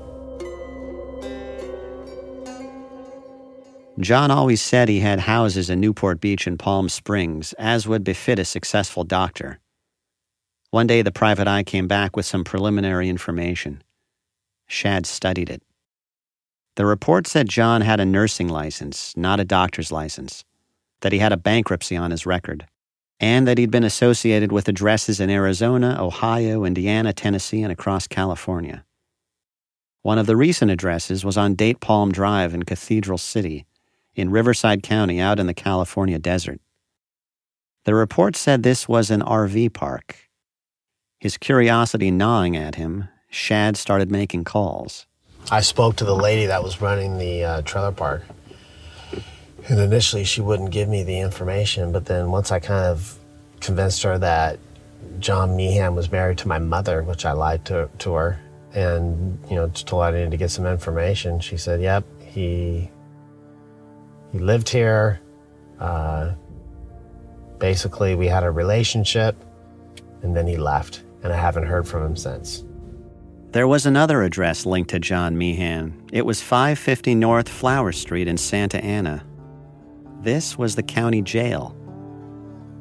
John 3.99 4.31
always 4.31 4.61
said 4.61 4.87
he 4.87 5.01
had 5.01 5.19
houses 5.19 5.69
in 5.69 5.81
Newport 5.81 6.21
Beach 6.21 6.47
and 6.47 6.57
Palm 6.57 6.87
Springs, 6.87 7.51
as 7.53 7.85
would 7.85 8.03
befit 8.03 8.39
a 8.39 8.45
successful 8.45 9.03
doctor. 9.03 9.59
One 10.71 10.87
day, 10.87 11.01
the 11.01 11.11
private 11.11 11.49
eye 11.49 11.63
came 11.63 11.87
back 11.87 12.15
with 12.15 12.25
some 12.25 12.45
preliminary 12.45 13.09
information. 13.09 13.83
Shad 14.67 15.05
studied 15.05 15.49
it. 15.49 15.61
The 16.75 16.85
report 16.85 17.27
said 17.27 17.49
John 17.49 17.81
had 17.81 17.99
a 17.99 18.05
nursing 18.05 18.47
license, 18.47 19.17
not 19.17 19.41
a 19.41 19.45
doctor's 19.45 19.91
license, 19.91 20.45
that 21.01 21.11
he 21.11 21.19
had 21.19 21.33
a 21.33 21.37
bankruptcy 21.37 21.97
on 21.97 22.11
his 22.11 22.25
record, 22.25 22.67
and 23.19 23.45
that 23.47 23.57
he'd 23.57 23.71
been 23.71 23.83
associated 23.83 24.53
with 24.53 24.69
addresses 24.69 25.19
in 25.19 25.29
Arizona, 25.29 25.97
Ohio, 25.99 26.63
Indiana, 26.63 27.11
Tennessee, 27.11 27.63
and 27.63 27.71
across 27.71 28.07
California. 28.07 28.85
One 30.03 30.17
of 30.17 30.25
the 30.25 30.37
recent 30.37 30.71
addresses 30.71 31.25
was 31.25 31.35
on 31.35 31.55
Date 31.55 31.81
Palm 31.81 32.13
Drive 32.13 32.53
in 32.53 32.63
Cathedral 32.63 33.17
City, 33.17 33.65
in 34.15 34.31
Riverside 34.31 34.83
County 34.83 35.19
out 35.19 35.39
in 35.39 35.47
the 35.47 35.53
California 35.53 36.19
desert. 36.19 36.59
The 37.85 37.95
report 37.95 38.35
said 38.35 38.63
this 38.63 38.87
was 38.87 39.09
an 39.09 39.21
RV 39.21 39.73
park. 39.73 40.29
His 41.19 41.37
curiosity 41.37 42.11
gnawing 42.11 42.55
at 42.55 42.75
him, 42.75 43.07
Shad 43.29 43.77
started 43.77 44.11
making 44.11 44.43
calls. 44.43 45.05
I 45.51 45.61
spoke 45.61 45.95
to 45.97 46.05
the 46.05 46.15
lady 46.15 46.45
that 46.45 46.63
was 46.63 46.81
running 46.81 47.17
the 47.17 47.43
uh, 47.43 47.61
trailer 47.63 47.91
park. 47.91 48.23
And 49.67 49.79
initially, 49.79 50.23
she 50.23 50.41
wouldn't 50.41 50.71
give 50.71 50.89
me 50.89 51.03
the 51.03 51.19
information, 51.19 51.91
but 51.91 52.05
then 52.05 52.31
once 52.31 52.51
I 52.51 52.59
kind 52.59 52.85
of 52.85 53.17
convinced 53.59 54.03
her 54.03 54.17
that 54.17 54.59
John 55.19 55.55
Meehan 55.55 55.95
was 55.95 56.11
married 56.11 56.37
to 56.39 56.47
my 56.47 56.59
mother, 56.59 57.03
which 57.03 57.25
I 57.25 57.33
lied 57.33 57.65
to, 57.65 57.89
to 57.99 58.13
her, 58.13 58.39
and 58.73 59.39
you 59.49 59.55
know, 59.55 59.67
just 59.67 59.87
told 59.87 60.03
her 60.03 60.09
I 60.09 60.11
needed 60.11 60.31
to 60.31 60.37
get 60.37 60.51
some 60.51 60.65
information. 60.65 61.39
She 61.39 61.57
said, 61.57 61.81
"Yep, 61.81 62.05
he 62.21 62.89
he 64.31 64.39
lived 64.39 64.69
here. 64.69 65.19
Uh, 65.79 66.33
basically, 67.57 68.15
we 68.15 68.27
had 68.27 68.43
a 68.43 68.51
relationship, 68.51 69.35
and 70.21 70.35
then 70.35 70.47
he 70.47 70.57
left, 70.57 71.03
and 71.23 71.31
I 71.31 71.37
haven't 71.37 71.65
heard 71.65 71.87
from 71.87 72.05
him 72.05 72.15
since. 72.15 72.63
There 73.51 73.67
was 73.67 73.85
another 73.85 74.21
address 74.21 74.65
linked 74.65 74.91
to 74.91 74.99
John 74.99 75.37
Meehan. 75.37 76.09
It 76.11 76.25
was 76.25 76.41
550 76.41 77.15
North 77.15 77.49
Flower 77.49 77.91
Street 77.91 78.27
in 78.27 78.37
Santa 78.37 78.83
Ana. 78.83 79.25
This 80.21 80.57
was 80.57 80.75
the 80.75 80.83
county 80.83 81.21
jail. 81.21 81.75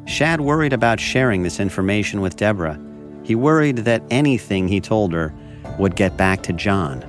Shad 0.07 0.41
worried 0.41 0.73
about 0.73 1.01
sharing 1.01 1.43
this 1.43 1.61
information 1.61 2.21
with 2.21 2.37
Debra. 2.37 2.79
He 3.23 3.35
worried 3.35 3.79
that 3.79 4.03
anything 4.11 4.69
he 4.69 4.81
told 4.81 5.13
her 5.13 5.35
would 5.79 5.97
get 5.97 6.17
back 6.17 6.43
to 6.43 6.53
John. 6.53 7.05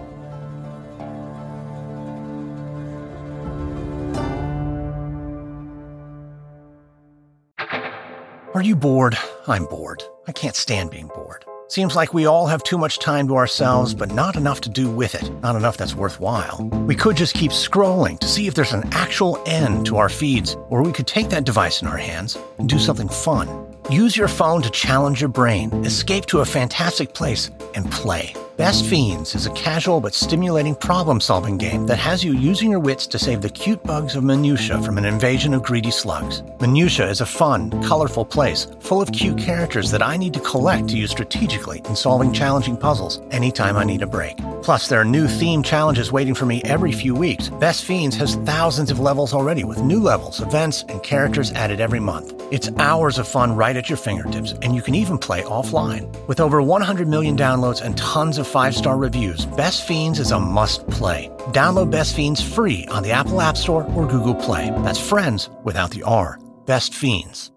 Are 8.59 8.71
you 8.71 8.75
bored? 8.75 9.17
I'm 9.47 9.63
bored. 9.67 10.03
I 10.27 10.33
can't 10.33 10.53
stand 10.53 10.91
being 10.91 11.07
bored. 11.07 11.45
Seems 11.69 11.95
like 11.95 12.13
we 12.13 12.25
all 12.25 12.47
have 12.47 12.61
too 12.61 12.77
much 12.77 12.99
time 12.99 13.25
to 13.29 13.37
ourselves, 13.37 13.93
but 13.93 14.13
not 14.13 14.35
enough 14.35 14.59
to 14.59 14.69
do 14.69 14.89
with 14.89 15.15
it. 15.15 15.31
Not 15.41 15.55
enough 15.55 15.77
that's 15.77 15.95
worthwhile. 15.95 16.67
We 16.85 16.93
could 16.93 17.15
just 17.15 17.35
keep 17.35 17.51
scrolling 17.51 18.19
to 18.19 18.27
see 18.27 18.47
if 18.47 18.55
there's 18.55 18.73
an 18.73 18.89
actual 18.91 19.41
end 19.45 19.85
to 19.85 19.95
our 19.95 20.09
feeds, 20.09 20.57
or 20.67 20.83
we 20.83 20.91
could 20.91 21.07
take 21.07 21.29
that 21.29 21.45
device 21.45 21.81
in 21.81 21.87
our 21.87 21.95
hands 21.95 22.37
and 22.57 22.67
do 22.67 22.79
something 22.79 23.07
fun. 23.07 23.47
Use 23.89 24.17
your 24.17 24.27
phone 24.27 24.61
to 24.63 24.69
challenge 24.71 25.21
your 25.21 25.29
brain, 25.29 25.71
escape 25.85 26.25
to 26.25 26.39
a 26.39 26.45
fantastic 26.45 27.13
place, 27.13 27.51
and 27.75 27.89
play. 27.89 28.33
Best 28.59 28.87
Fiends 28.87 29.35
is 29.35 29.45
a 29.45 29.51
casual 29.51 30.01
but 30.01 30.13
stimulating 30.13 30.75
problem 30.75 31.21
solving 31.21 31.57
game 31.57 31.85
that 31.85 31.95
has 31.95 32.25
you 32.25 32.33
using 32.33 32.71
your 32.71 32.81
wits 32.81 33.07
to 33.07 33.17
save 33.17 33.41
the 33.41 33.49
cute 33.49 33.81
bugs 33.83 34.17
of 34.17 34.23
Minutia 34.25 34.81
from 34.81 34.97
an 34.97 35.05
invasion 35.05 35.53
of 35.53 35.63
greedy 35.63 35.91
slugs. 35.91 36.43
Minutia 36.59 37.09
is 37.09 37.21
a 37.21 37.25
fun, 37.25 37.69
colorful 37.83 38.25
place 38.25 38.67
full 38.81 39.01
of 39.01 39.13
cute 39.13 39.37
characters 39.37 39.91
that 39.91 40.01
I 40.01 40.17
need 40.17 40.33
to 40.33 40.41
collect 40.41 40.89
to 40.89 40.97
use 40.97 41.09
strategically 41.09 41.81
in 41.85 41.95
solving 41.95 42.33
challenging 42.33 42.75
puzzles 42.75 43.21
anytime 43.31 43.77
I 43.77 43.85
need 43.85 44.01
a 44.01 44.07
break. 44.07 44.35
Plus, 44.61 44.89
there 44.89 44.99
are 44.99 45.05
new 45.05 45.29
theme 45.29 45.63
challenges 45.63 46.11
waiting 46.11 46.35
for 46.35 46.45
me 46.45 46.61
every 46.65 46.91
few 46.91 47.15
weeks. 47.15 47.47
Best 47.47 47.85
Fiends 47.85 48.17
has 48.17 48.35
thousands 48.43 48.91
of 48.91 48.99
levels 48.99 49.33
already 49.33 49.63
with 49.63 49.81
new 49.81 50.01
levels, 50.01 50.41
events, 50.41 50.83
and 50.89 51.01
characters 51.01 51.53
added 51.53 51.79
every 51.79 52.01
month. 52.01 52.33
It's 52.51 52.69
hours 52.77 53.19
of 53.19 53.27
fun 53.27 53.55
right 53.55 53.77
at 53.77 53.89
your 53.89 53.97
fingertips, 53.97 54.53
and 54.61 54.75
you 54.75 54.81
can 54.81 54.95
even 54.95 55.17
play 55.17 55.43
offline. 55.43 56.09
With 56.27 56.41
over 56.41 56.61
100 56.61 57.07
million 57.07 57.37
downloads 57.37 57.81
and 57.81 57.97
tons 57.97 58.37
of 58.37 58.48
five 58.49 58.75
star 58.75 58.97
reviews, 58.97 59.45
Best 59.45 59.87
Fiends 59.87 60.19
is 60.19 60.31
a 60.31 60.39
must 60.39 60.87
play. 60.87 61.29
Download 61.53 61.89
Best 61.91 62.15
Fiends 62.15 62.41
free 62.41 62.85
on 62.87 63.03
the 63.03 63.11
Apple 63.11 63.41
App 63.41 63.55
Store 63.55 63.83
or 63.95 64.07
Google 64.07 64.35
Play. 64.35 64.71
That's 64.83 64.99
friends 64.99 65.49
without 65.63 65.91
the 65.91 66.03
R. 66.03 66.39
Best 66.65 66.93
Fiends. 66.93 67.51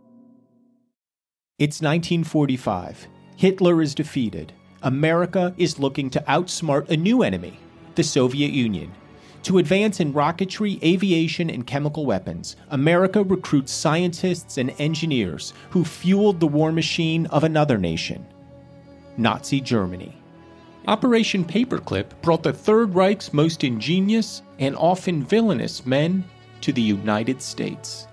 It's 1.58 1.80
1945. 1.80 3.08
Hitler 3.36 3.82
is 3.82 3.94
defeated. 3.94 4.52
America 4.82 5.54
is 5.56 5.78
looking 5.78 6.10
to 6.10 6.20
outsmart 6.28 6.88
a 6.90 6.96
new 6.96 7.22
enemy, 7.22 7.58
the 7.94 8.02
Soviet 8.02 8.50
Union. 8.50 8.92
To 9.44 9.58
advance 9.58 9.98
in 10.00 10.12
rocketry, 10.12 10.82
aviation, 10.82 11.50
and 11.50 11.66
chemical 11.66 12.06
weapons, 12.06 12.56
America 12.70 13.22
recruits 13.22 13.72
scientists 13.72 14.58
and 14.58 14.74
engineers 14.78 15.52
who 15.70 15.84
fueled 15.84 16.38
the 16.38 16.46
war 16.46 16.70
machine 16.70 17.26
of 17.26 17.44
another 17.44 17.78
nation 17.78 18.26
Nazi 19.16 19.60
Germany. 19.60 20.21
Operation 20.88 21.44
Paperclip 21.44 22.06
brought 22.22 22.42
the 22.42 22.52
Third 22.52 22.92
Reich's 22.96 23.32
most 23.32 23.62
ingenious 23.62 24.42
and 24.58 24.74
often 24.74 25.22
villainous 25.22 25.86
men 25.86 26.24
to 26.60 26.72
the 26.72 26.82
United 26.82 27.40
States. 27.40 28.08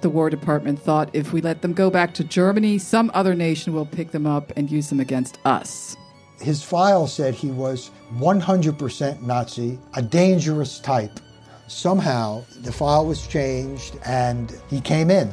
The 0.00 0.08
War 0.08 0.30
Department 0.30 0.80
thought 0.80 1.10
if 1.12 1.32
we 1.32 1.40
let 1.40 1.60
them 1.60 1.72
go 1.72 1.90
back 1.90 2.14
to 2.14 2.22
Germany, 2.22 2.78
some 2.78 3.10
other 3.14 3.34
nation 3.34 3.72
will 3.72 3.84
pick 3.84 4.12
them 4.12 4.28
up 4.28 4.52
and 4.56 4.70
use 4.70 4.88
them 4.88 5.00
against 5.00 5.40
us. 5.44 5.96
His 6.40 6.62
file 6.62 7.08
said 7.08 7.34
he 7.34 7.50
was 7.50 7.90
100% 8.14 9.22
Nazi, 9.22 9.76
a 9.94 10.02
dangerous 10.02 10.78
type. 10.78 11.18
Somehow 11.66 12.44
the 12.60 12.70
file 12.70 13.06
was 13.06 13.26
changed 13.26 13.98
and 14.06 14.56
he 14.70 14.80
came 14.80 15.10
in. 15.10 15.32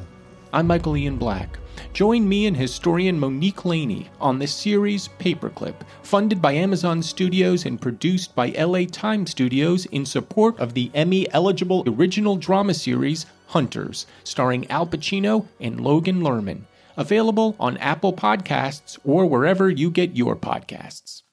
I'm 0.51 0.65
Michael 0.65 0.97
Ian 0.97 1.17
Black. 1.17 1.59
Join 1.93 2.27
me 2.27 2.45
and 2.45 2.57
historian 2.57 3.19
Monique 3.19 3.65
Laney 3.65 4.09
on 4.19 4.39
the 4.39 4.47
series 4.47 5.07
Paperclip, 5.19 5.75
funded 6.03 6.41
by 6.41 6.53
Amazon 6.53 7.01
Studios 7.01 7.65
and 7.65 7.81
produced 7.81 8.35
by 8.35 8.49
LA 8.49 8.85
Times 8.91 9.31
Studios 9.31 9.85
in 9.87 10.05
support 10.05 10.59
of 10.59 10.73
the 10.73 10.91
Emmy 10.93 11.31
eligible 11.33 11.83
original 11.87 12.35
drama 12.35 12.73
series 12.73 13.25
Hunters, 13.47 14.05
starring 14.23 14.69
Al 14.69 14.87
Pacino 14.87 15.47
and 15.59 15.79
Logan 15.79 16.21
Lerman. 16.21 16.61
Available 16.97 17.55
on 17.59 17.77
Apple 17.77 18.13
Podcasts 18.13 18.97
or 19.03 19.25
wherever 19.25 19.69
you 19.69 19.91
get 19.91 20.15
your 20.15 20.35
podcasts. 20.35 21.23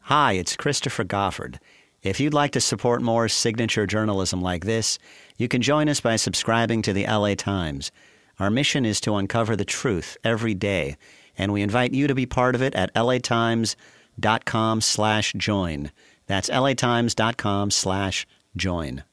Hi, 0.00 0.32
it's 0.32 0.56
Christopher 0.56 1.04
Goffard. 1.04 1.58
If 2.02 2.20
you'd 2.20 2.34
like 2.34 2.50
to 2.52 2.60
support 2.60 3.00
more 3.00 3.28
signature 3.28 3.86
journalism 3.86 4.42
like 4.42 4.64
this, 4.64 4.98
you 5.38 5.48
can 5.48 5.62
join 5.62 5.88
us 5.88 6.00
by 6.00 6.16
subscribing 6.16 6.82
to 6.82 6.92
the 6.92 7.06
LA 7.06 7.34
Times. 7.34 7.90
Our 8.38 8.50
mission 8.50 8.84
is 8.84 9.00
to 9.02 9.14
uncover 9.14 9.56
the 9.56 9.64
truth 9.64 10.16
every 10.24 10.54
day, 10.54 10.96
and 11.38 11.52
we 11.52 11.62
invite 11.62 11.92
you 11.92 12.06
to 12.06 12.14
be 12.14 12.26
part 12.26 12.54
of 12.54 12.62
it 12.62 12.74
at 12.74 12.92
latimes.com 12.94 14.80
slash 14.80 15.32
join. 15.34 15.90
That's 16.26 16.48
latimes.com 16.50 17.70
slash 17.70 18.26
join. 18.56 19.04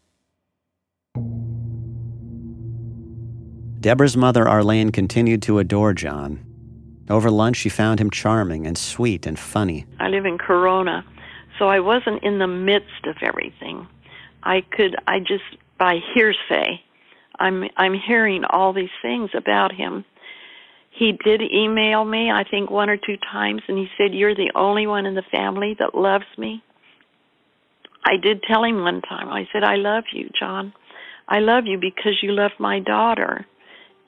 Debra's 3.80 4.16
mother, 4.16 4.48
Arlene, 4.48 4.92
continued 4.92 5.42
to 5.44 5.58
adore 5.58 5.94
John. 5.94 6.46
Over 7.10 7.32
lunch, 7.32 7.58
she 7.58 7.70
found 7.70 8.00
him 8.00 8.12
charming 8.12 8.68
and 8.68 8.78
sweet 8.78 9.26
and 9.26 9.38
funny. 9.38 9.86
I 10.00 10.08
live 10.08 10.26
in 10.26 10.38
Corona, 10.38 11.04
so 11.58 11.68
I 11.68 11.80
wasn't 11.80 12.24
in 12.24 12.38
the 12.38 12.48
midst 12.48 13.06
of 13.06 13.18
everything. 13.22 13.88
I 14.44 14.62
could, 14.62 14.96
I 15.08 15.20
just, 15.20 15.44
by 15.78 16.00
hearsay, 16.14 16.82
I'm, 17.41 17.63
I'm 17.75 17.93
hearing 17.93 18.43
all 18.49 18.73
these 18.73 18.89
things 19.01 19.32
about 19.36 19.73
him. 19.73 20.06
He 20.91 21.13
did 21.23 21.41
email 21.41 22.04
me, 22.06 22.30
I 22.30 22.43
think 22.49 22.69
one 22.69 22.89
or 22.89 22.97
two 22.97 23.17
times, 23.32 23.62
and 23.67 23.77
he 23.77 23.88
said, 23.97 24.13
You're 24.13 24.36
the 24.36 24.51
only 24.56 24.88
one 24.88 25.06
in 25.06 25.15
the 25.15 25.23
family 25.32 25.75
that 25.80 25.95
loves 25.95 26.25
me. 26.38 26.62
I 28.04 28.17
did 28.21 28.43
tell 28.43 28.63
him 28.63 28.82
one 28.82 29.01
time, 29.01 29.30
I 29.30 29.47
said, 29.54 29.63
I 29.63 29.75
love 29.75 30.04
you, 30.13 30.30
John. 30.38 30.73
I 31.27 31.39
love 31.39 31.63
you 31.65 31.77
because 31.80 32.19
you 32.21 32.32
love 32.32 32.51
my 32.60 32.80
daughter 32.80 33.45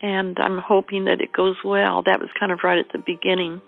and 0.03 0.37
I'm 0.37 0.57
hoping 0.57 1.05
that 1.05 1.21
it 1.21 1.31
goes 1.31 1.55
well. 1.63 2.03
That 2.05 2.19
was 2.19 2.29
kind 2.37 2.51
of 2.51 2.59
right 2.63 2.77
at 2.77 2.91
the 2.91 2.99
beginning. 2.99 3.61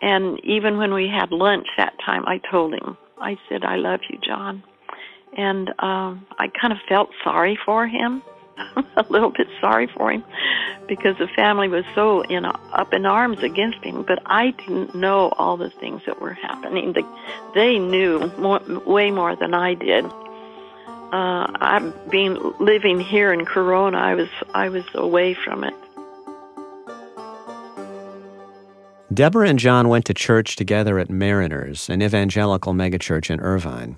And 0.00 0.38
even 0.44 0.78
when 0.78 0.94
we 0.94 1.08
had 1.08 1.32
lunch 1.32 1.66
that 1.76 1.94
time, 2.06 2.24
I 2.26 2.40
told 2.50 2.72
him, 2.72 2.96
I 3.20 3.36
said, 3.48 3.64
I 3.64 3.76
love 3.76 4.00
you, 4.08 4.18
John. 4.24 4.62
And 5.36 5.70
um, 5.80 6.26
I 6.38 6.46
kind 6.60 6.72
of 6.72 6.78
felt 6.88 7.10
sorry 7.24 7.58
for 7.66 7.88
him, 7.88 8.22
a 8.96 9.04
little 9.08 9.30
bit 9.30 9.48
sorry 9.60 9.86
for 9.86 10.10
him, 10.12 10.24
because 10.86 11.16
the 11.18 11.28
family 11.28 11.68
was 11.68 11.84
so 11.94 12.22
in 12.22 12.44
up 12.44 12.92
in 12.92 13.06
arms 13.06 13.42
against 13.42 13.82
him. 13.84 14.02
But 14.02 14.20
I 14.26 14.50
didn't 14.50 14.94
know 14.94 15.30
all 15.38 15.56
the 15.56 15.70
things 15.70 16.02
that 16.06 16.20
were 16.20 16.32
happening. 16.32 16.94
They 17.54 17.78
knew 17.78 18.30
more, 18.38 18.60
way 18.86 19.10
more 19.10 19.36
than 19.36 19.54
I 19.54 19.74
did 19.74 20.04
uh, 21.12 21.46
I've 21.60 22.10
been 22.10 22.38
living 22.60 23.00
here 23.00 23.32
in 23.32 23.46
Corona. 23.46 23.96
I 23.96 24.14
was 24.14 24.28
I 24.54 24.68
was 24.68 24.84
away 24.94 25.32
from 25.32 25.64
it. 25.64 25.74
Debra 29.12 29.48
and 29.48 29.58
John 29.58 29.88
went 29.88 30.04
to 30.06 30.14
church 30.14 30.56
together 30.56 30.98
at 30.98 31.08
Mariners, 31.08 31.88
an 31.88 32.02
evangelical 32.02 32.74
megachurch 32.74 33.30
in 33.30 33.40
Irvine. 33.40 33.96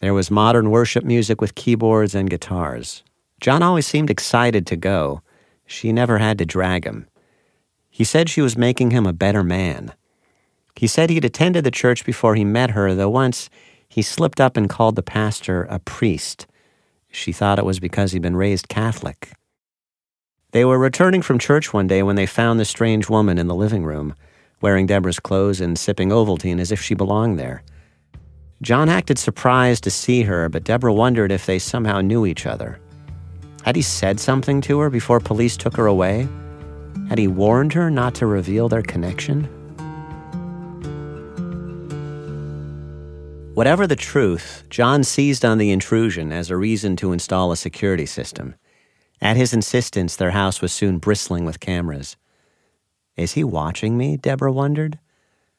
There 0.00 0.14
was 0.14 0.30
modern 0.30 0.70
worship 0.70 1.04
music 1.04 1.42
with 1.42 1.54
keyboards 1.54 2.14
and 2.14 2.30
guitars. 2.30 3.02
John 3.40 3.62
always 3.62 3.86
seemed 3.86 4.10
excited 4.10 4.66
to 4.66 4.76
go. 4.76 5.22
She 5.66 5.92
never 5.92 6.18
had 6.18 6.36
to 6.38 6.44
drag 6.44 6.84
him. 6.84 7.06
He 7.88 8.04
said 8.04 8.28
she 8.28 8.42
was 8.42 8.56
making 8.56 8.90
him 8.90 9.06
a 9.06 9.14
better 9.14 9.42
man. 9.42 9.94
He 10.76 10.86
said 10.86 11.10
he'd 11.10 11.24
attended 11.24 11.64
the 11.64 11.70
church 11.70 12.04
before 12.04 12.34
he 12.34 12.44
met 12.44 12.70
her, 12.70 12.94
though 12.94 13.10
once 13.10 13.48
he 13.88 14.02
slipped 14.02 14.40
up 14.40 14.56
and 14.56 14.68
called 14.68 14.94
the 14.94 15.02
pastor 15.02 15.64
a 15.64 15.78
priest. 15.78 16.46
She 17.10 17.32
thought 17.32 17.58
it 17.58 17.64
was 17.64 17.80
because 17.80 18.12
he'd 18.12 18.22
been 18.22 18.36
raised 18.36 18.68
Catholic. 18.68 19.32
They 20.52 20.64
were 20.64 20.78
returning 20.78 21.22
from 21.22 21.38
church 21.38 21.72
one 21.72 21.86
day 21.86 22.02
when 22.02 22.16
they 22.16 22.26
found 22.26 22.60
the 22.60 22.64
strange 22.64 23.08
woman 23.08 23.38
in 23.38 23.46
the 23.46 23.54
living 23.54 23.84
room, 23.84 24.14
wearing 24.60 24.86
Debra's 24.86 25.18
clothes 25.18 25.60
and 25.60 25.78
sipping 25.78 26.10
Ovaltine 26.10 26.60
as 26.60 26.70
if 26.70 26.80
she 26.80 26.94
belonged 26.94 27.38
there. 27.38 27.62
John 28.62 28.88
acted 28.88 29.18
surprised 29.18 29.84
to 29.84 29.90
see 29.90 30.22
her, 30.22 30.48
but 30.48 30.64
Debra 30.64 30.92
wondered 30.92 31.32
if 31.32 31.46
they 31.46 31.58
somehow 31.58 32.00
knew 32.00 32.26
each 32.26 32.46
other. 32.46 32.78
Had 33.62 33.76
he 33.76 33.82
said 33.82 34.18
something 34.18 34.60
to 34.62 34.80
her 34.80 34.90
before 34.90 35.20
police 35.20 35.56
took 35.56 35.76
her 35.76 35.86
away? 35.86 36.28
Had 37.08 37.18
he 37.18 37.28
warned 37.28 37.72
her 37.74 37.90
not 37.90 38.14
to 38.16 38.26
reveal 38.26 38.68
their 38.68 38.82
connection? 38.82 39.48
Whatever 43.54 43.86
the 43.86 43.96
truth, 43.96 44.64
John 44.70 45.04
seized 45.04 45.44
on 45.44 45.58
the 45.58 45.70
intrusion 45.70 46.32
as 46.32 46.50
a 46.50 46.56
reason 46.56 46.96
to 46.96 47.12
install 47.12 47.52
a 47.52 47.56
security 47.56 48.06
system. 48.06 48.54
At 49.20 49.36
his 49.36 49.52
insistence, 49.52 50.16
their 50.16 50.30
house 50.30 50.62
was 50.62 50.72
soon 50.72 50.96
bristling 50.96 51.44
with 51.44 51.60
cameras. 51.60 52.16
Is 53.16 53.32
he 53.32 53.44
watching 53.44 53.98
me? 53.98 54.16
Debra 54.16 54.50
wondered. 54.50 54.98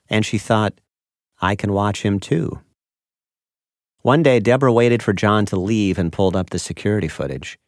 And 0.10 0.26
she 0.26 0.40
thought, 0.40 0.74
I 1.42 1.56
can 1.56 1.74
watch 1.74 2.02
him 2.02 2.20
too. 2.20 2.62
One 4.02 4.24
day, 4.24 4.40
Debra 4.40 4.74
waited 4.74 5.04
for 5.04 5.14
John 5.14 5.46
to 5.48 5.60
leave 5.60 6.00
and 6.00 6.12
pulled 6.12 6.36
up 6.36 6.50
the 6.50 6.58
security 6.58 7.08
footage. 7.08 7.60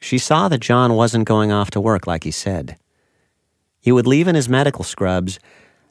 She 0.00 0.18
saw 0.18 0.48
that 0.48 0.60
John 0.60 0.94
wasn't 0.94 1.26
going 1.26 1.52
off 1.52 1.70
to 1.72 1.80
work 1.80 2.06
like 2.06 2.24
he 2.24 2.30
said. 2.30 2.76
He 3.80 3.92
would 3.92 4.06
leave 4.06 4.28
in 4.28 4.34
his 4.34 4.48
medical 4.48 4.84
scrubs 4.84 5.38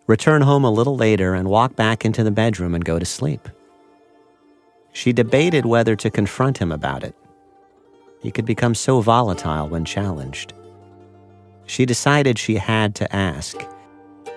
return 0.07 0.41
home 0.41 0.63
a 0.63 0.71
little 0.71 0.95
later, 0.95 1.33
and 1.33 1.49
walk 1.49 1.75
back 1.75 2.05
into 2.05 2.23
the 2.23 2.31
bedroom 2.31 2.75
and 2.75 2.85
go 2.85 2.99
to 2.99 3.05
sleep. 3.05 3.49
She 4.93 5.11
debated 5.11 5.65
whether 5.65 5.95
to 5.95 6.09
confront 6.09 6.57
him 6.57 6.71
about 6.71 7.03
it. 7.03 7.15
He 8.21 8.31
could 8.31 8.45
become 8.45 8.75
so 8.75 9.01
volatile 9.01 9.67
when 9.67 9.85
challenged. 9.85 10.53
She 11.65 11.85
decided 11.85 12.37
she 12.37 12.55
had 12.55 12.95
to 12.95 13.15
ask, 13.15 13.57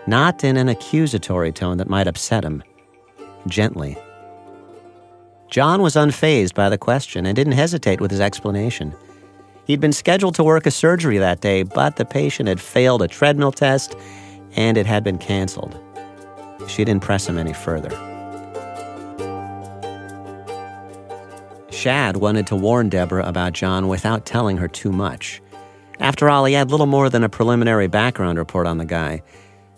not 0.06 0.42
in 0.42 0.56
an 0.56 0.68
accusatory 0.68 1.52
tone 1.52 1.76
that 1.76 1.90
might 1.90 2.06
upset 2.06 2.44
him, 2.44 2.62
gently. 3.46 3.96
John 5.48 5.80
was 5.80 5.94
unfazed 5.94 6.54
by 6.54 6.68
the 6.68 6.78
question 6.78 7.26
and 7.26 7.36
didn't 7.36 7.52
hesitate 7.52 8.00
with 8.00 8.10
his 8.10 8.20
explanation. 8.20 8.94
He'd 9.68 9.80
been 9.80 9.92
scheduled 9.92 10.34
to 10.36 10.42
work 10.42 10.64
a 10.64 10.70
surgery 10.70 11.18
that 11.18 11.42
day, 11.42 11.62
but 11.62 11.96
the 11.96 12.06
patient 12.06 12.48
had 12.48 12.58
failed 12.58 13.02
a 13.02 13.06
treadmill 13.06 13.52
test 13.52 13.94
and 14.56 14.78
it 14.78 14.86
had 14.86 15.04
been 15.04 15.18
canceled. 15.18 15.78
she 16.66 16.84
didn't 16.84 17.02
press 17.02 17.28
him 17.28 17.38
any 17.38 17.52
further. 17.52 17.90
Shad 21.70 22.16
wanted 22.16 22.46
to 22.46 22.56
warn 22.56 22.88
Debra 22.88 23.26
about 23.26 23.52
John 23.52 23.88
without 23.88 24.24
telling 24.24 24.56
her 24.56 24.68
too 24.68 24.90
much. 24.90 25.42
After 26.00 26.30
all, 26.30 26.46
he 26.46 26.54
had 26.54 26.70
little 26.70 26.86
more 26.86 27.10
than 27.10 27.22
a 27.22 27.28
preliminary 27.28 27.88
background 27.88 28.38
report 28.38 28.66
on 28.66 28.78
the 28.78 28.86
guy. 28.86 29.22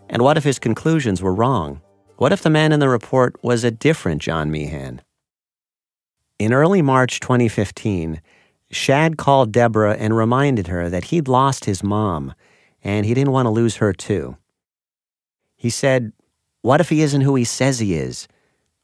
And 0.08 0.22
what 0.22 0.36
if 0.36 0.44
his 0.44 0.60
conclusions 0.60 1.20
were 1.20 1.34
wrong? 1.34 1.80
What 2.16 2.32
if 2.32 2.42
the 2.42 2.50
man 2.50 2.70
in 2.70 2.78
the 2.78 2.88
report 2.88 3.42
was 3.42 3.64
a 3.64 3.72
different 3.72 4.22
John 4.22 4.52
Meehan? 4.52 5.02
In 6.38 6.52
early 6.52 6.80
March 6.80 7.18
2015, 7.20 8.20
Shad 8.70 9.16
called 9.16 9.52
Debra 9.52 9.94
and 9.94 10.16
reminded 10.16 10.68
her 10.68 10.88
that 10.88 11.04
he'd 11.04 11.28
lost 11.28 11.64
his 11.64 11.82
mom, 11.82 12.34
and 12.82 13.04
he 13.04 13.14
didn't 13.14 13.32
want 13.32 13.46
to 13.46 13.50
lose 13.50 13.76
her 13.76 13.92
too. 13.92 14.36
He 15.56 15.70
said, 15.70 16.12
What 16.62 16.80
if 16.80 16.88
he 16.88 17.02
isn't 17.02 17.22
who 17.22 17.34
he 17.34 17.44
says 17.44 17.80
he 17.80 17.94
is? 17.94 18.28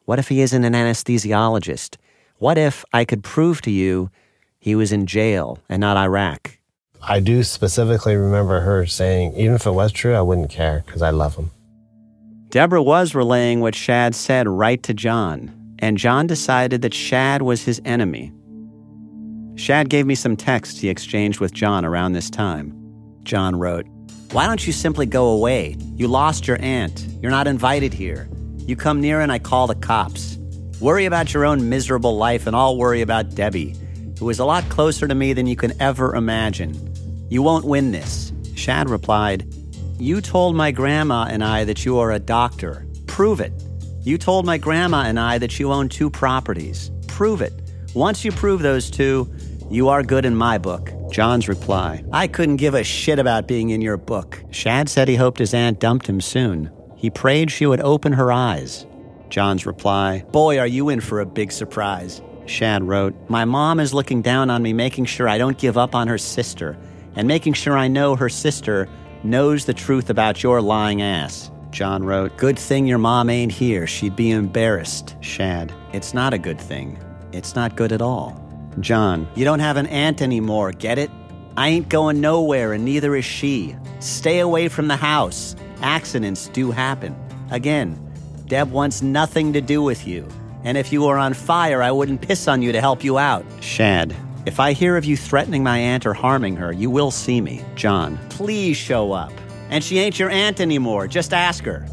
What 0.05 0.19
if 0.19 0.29
he 0.29 0.41
isn't 0.41 0.65
an 0.65 0.73
anesthesiologist? 0.73 1.97
What 2.39 2.59
if 2.59 2.85
I 2.93 3.05
could 3.05 3.23
prove 3.23 3.63
to 3.63 3.71
you 3.71 4.11
he 4.59 4.75
was 4.75 4.93
in 4.93 5.07
jail 5.07 5.59
and 5.69 5.81
not 5.81 5.97
Iraq? 5.97 6.59
I 7.03 7.21
do 7.21 7.43
specifically 7.45 8.17
remember 8.17 8.61
her 8.61 8.87
saying, 8.87 9.35
even 9.37 9.55
if 9.55 9.67
it 9.67 9.71
was 9.71 9.93
true, 9.93 10.15
I 10.15 10.23
wouldn't 10.23 10.51
care 10.51 10.83
because 10.85 11.03
I 11.03 11.11
love 11.11 11.37
him. 11.37 11.51
Debra 12.51 12.83
was 12.83 13.15
relaying 13.15 13.61
what 13.61 13.75
Shad 13.75 14.15
said 14.15 14.49
right 14.49 14.83
to 14.83 14.95
John, 14.95 15.77
and 15.79 15.99
John 15.99 16.27
decided 16.27 16.83
that 16.83 16.95
Shad 16.95 17.43
was 17.43 17.65
his 17.65 17.81
enemy. 17.85 18.33
Shad 19.57 19.89
gave 19.89 20.05
me 20.05 20.15
some 20.15 20.37
texts 20.37 20.81
he 20.81 20.91
exchanged 20.91 21.41
with 21.41 21.53
John 21.53 21.87
around 21.87 22.13
this 22.13 22.29
time. 22.29 22.75
John 23.23 23.57
wrote, 23.57 23.87
Why 24.33 24.47
don't 24.47 24.67
you 24.67 24.73
simply 24.73 25.07
go 25.07 25.29
away? 25.29 25.77
You 25.95 26.09
lost 26.09 26.47
your 26.47 26.61
aunt. 26.61 27.07
You're 27.23 27.31
not 27.31 27.47
invited 27.47 27.95
here. 27.95 28.29
You 28.59 28.77
come 28.77 29.01
near 29.01 29.23
and 29.23 29.33
I 29.33 29.39
call 29.39 29.67
the 29.67 29.75
cops. 29.75 30.37
Worry 30.79 31.07
about 31.07 31.33
your 31.33 31.47
own 31.47 31.71
miserable 31.71 32.19
life, 32.19 32.47
and 32.47 32.55
I'll 32.55 32.77
worry 32.77 33.01
about 33.01 33.35
Debbie, 33.35 33.75
who 34.19 34.29
is 34.29 34.39
a 34.39 34.45
lot 34.45 34.69
closer 34.69 35.09
to 35.09 35.15
me 35.15 35.33
than 35.33 35.47
you 35.47 35.57
can 35.57 35.73
ever 35.81 36.15
imagine. 36.15 36.93
You 37.31 37.43
won't 37.43 37.65
win 37.65 37.93
this. 37.93 38.33
Shad 38.57 38.91
replied, 38.91 39.51
You 39.99 40.21
told 40.21 40.55
my 40.55 40.71
grandma 40.71 41.29
and 41.31 41.43
I 41.43 41.65
that 41.65 41.87
you 41.87 41.99
are 41.99 42.13
a 42.13 42.19
doctor. 42.19 42.87
Prove 43.07 43.41
it. 43.41 43.55
You 44.03 44.19
told 44.19 44.45
my 44.45 44.59
grandma 44.59 45.05
and 45.05 45.19
I 45.19 45.39
that 45.39 45.59
you 45.59 45.73
own 45.73 45.89
two 45.89 46.11
properties. 46.11 46.91
Prove 47.09 47.41
it. 47.41 47.55
Once 47.95 48.27
you 48.27 48.31
prove 48.31 48.61
those 48.61 48.91
two, 48.91 49.27
you 49.71 49.89
are 49.89 50.03
good 50.03 50.25
in 50.25 50.35
my 50.35 50.59
book. 50.59 50.93
John's 51.11 51.49
reply 51.49 52.05
I 52.13 52.27
couldn't 52.27 52.57
give 52.57 52.75
a 52.75 52.85
shit 52.85 53.19
about 53.19 53.49
being 53.49 53.71
in 53.71 53.81
your 53.81 53.97
book. 53.97 54.43
Shad 54.51 54.89
said 54.89 55.09
he 55.09 55.17
hoped 55.17 55.39
his 55.39 55.55
aunt 55.55 55.81
dumped 55.81 56.09
him 56.09 56.21
soon. 56.21 56.71
He 56.97 57.11
prayed 57.11 57.51
she 57.51 57.67
would 57.67 57.81
open 57.81 58.13
her 58.13 58.33
eyes. 58.33 58.87
John's 59.29 59.67
reply 59.67 60.25
Boy, 60.33 60.59
are 60.59 60.67
you 60.67 60.89
in 60.89 61.01
for 61.01 61.21
a 61.21 61.27
big 61.27 61.53
surprise. 61.53 62.23
Shad 62.47 62.85
wrote 62.85 63.15
My 63.29 63.45
mom 63.45 63.81
is 63.81 63.93
looking 63.93 64.23
down 64.23 64.51
on 64.51 64.63
me, 64.63 64.73
making 64.73 65.07
sure 65.07 65.29
I 65.29 65.39
don't 65.39 65.59
give 65.59 65.77
up 65.77 65.95
on 65.95 66.09
her 66.09 66.19
sister, 66.19 66.77
and 67.17 67.27
making 67.27 67.55
sure 67.55 67.77
I 67.77 67.89
know 67.89 68.15
her 68.15 68.29
sister 68.29 68.89
knows 69.25 69.65
the 69.65 69.75
truth 69.75 70.11
about 70.11 70.43
your 70.43 70.61
lying 70.63 71.03
ass. 71.03 71.51
John 71.71 72.05
wrote, 72.05 72.37
Good 72.37 72.59
thing 72.59 72.87
your 72.87 72.99
mom 72.99 73.29
ain't 73.29 73.53
here. 73.53 73.87
She'd 73.87 74.17
be 74.17 74.31
embarrassed. 74.31 75.17
Shad, 75.21 75.73
it's 75.93 76.15
not 76.15 76.33
a 76.33 76.39
good 76.39 76.61
thing. 76.61 76.99
It's 77.33 77.55
not 77.55 77.77
good 77.77 77.93
at 77.93 78.01
all. 78.01 78.46
John, 78.81 79.27
you 79.35 79.45
don't 79.45 79.61
have 79.61 79.77
an 79.77 79.87
aunt 79.87 80.21
anymore, 80.21 80.73
get 80.73 80.99
it? 80.99 81.11
I 81.57 81.69
ain't 81.69 81.89
going 81.89 82.21
nowhere, 82.21 82.75
and 82.75 82.85
neither 82.85 83.17
is 83.17 83.25
she. 83.25 83.75
Stay 84.01 84.41
away 84.41 84.69
from 84.69 84.89
the 84.89 84.97
house. 84.97 85.57
Accidents 85.81 86.49
do 86.49 86.71
happen. 86.71 87.17
Again, 87.51 87.99
Deb 88.47 88.71
wants 88.71 89.03
nothing 89.03 89.53
to 89.55 89.61
do 89.61 89.83
with 89.83 90.07
you. 90.07 90.29
And 90.65 90.77
if 90.77 90.93
you 90.93 91.03
were 91.03 91.17
on 91.17 91.33
fire, 91.33 91.83
I 91.83 91.91
wouldn't 91.91 92.21
piss 92.21 92.49
on 92.49 92.61
you 92.61 92.73
to 92.73 92.81
help 92.81 93.03
you 93.03 93.19
out. 93.19 93.45
Shad, 93.61 94.15
if 94.45 94.61
I 94.61 94.73
hear 94.73 94.97
of 94.97 95.05
you 95.05 95.17
threatening 95.17 95.63
my 95.63 95.79
aunt 95.79 96.07
or 96.07 96.13
harming 96.13 96.57
her, 96.57 96.73
you 96.73 96.91
will 96.91 97.11
see 97.11 97.41
me. 97.41 97.65
John, 97.75 98.19
please 98.29 98.77
show 98.77 99.13
up. 99.13 99.33
And 99.71 99.83
she 99.83 99.99
ain't 99.99 100.19
your 100.19 100.31
aunt 100.31 100.61
anymore. 100.61 101.09
Just 101.09 101.33
ask 101.33 101.65
her. 101.65 101.87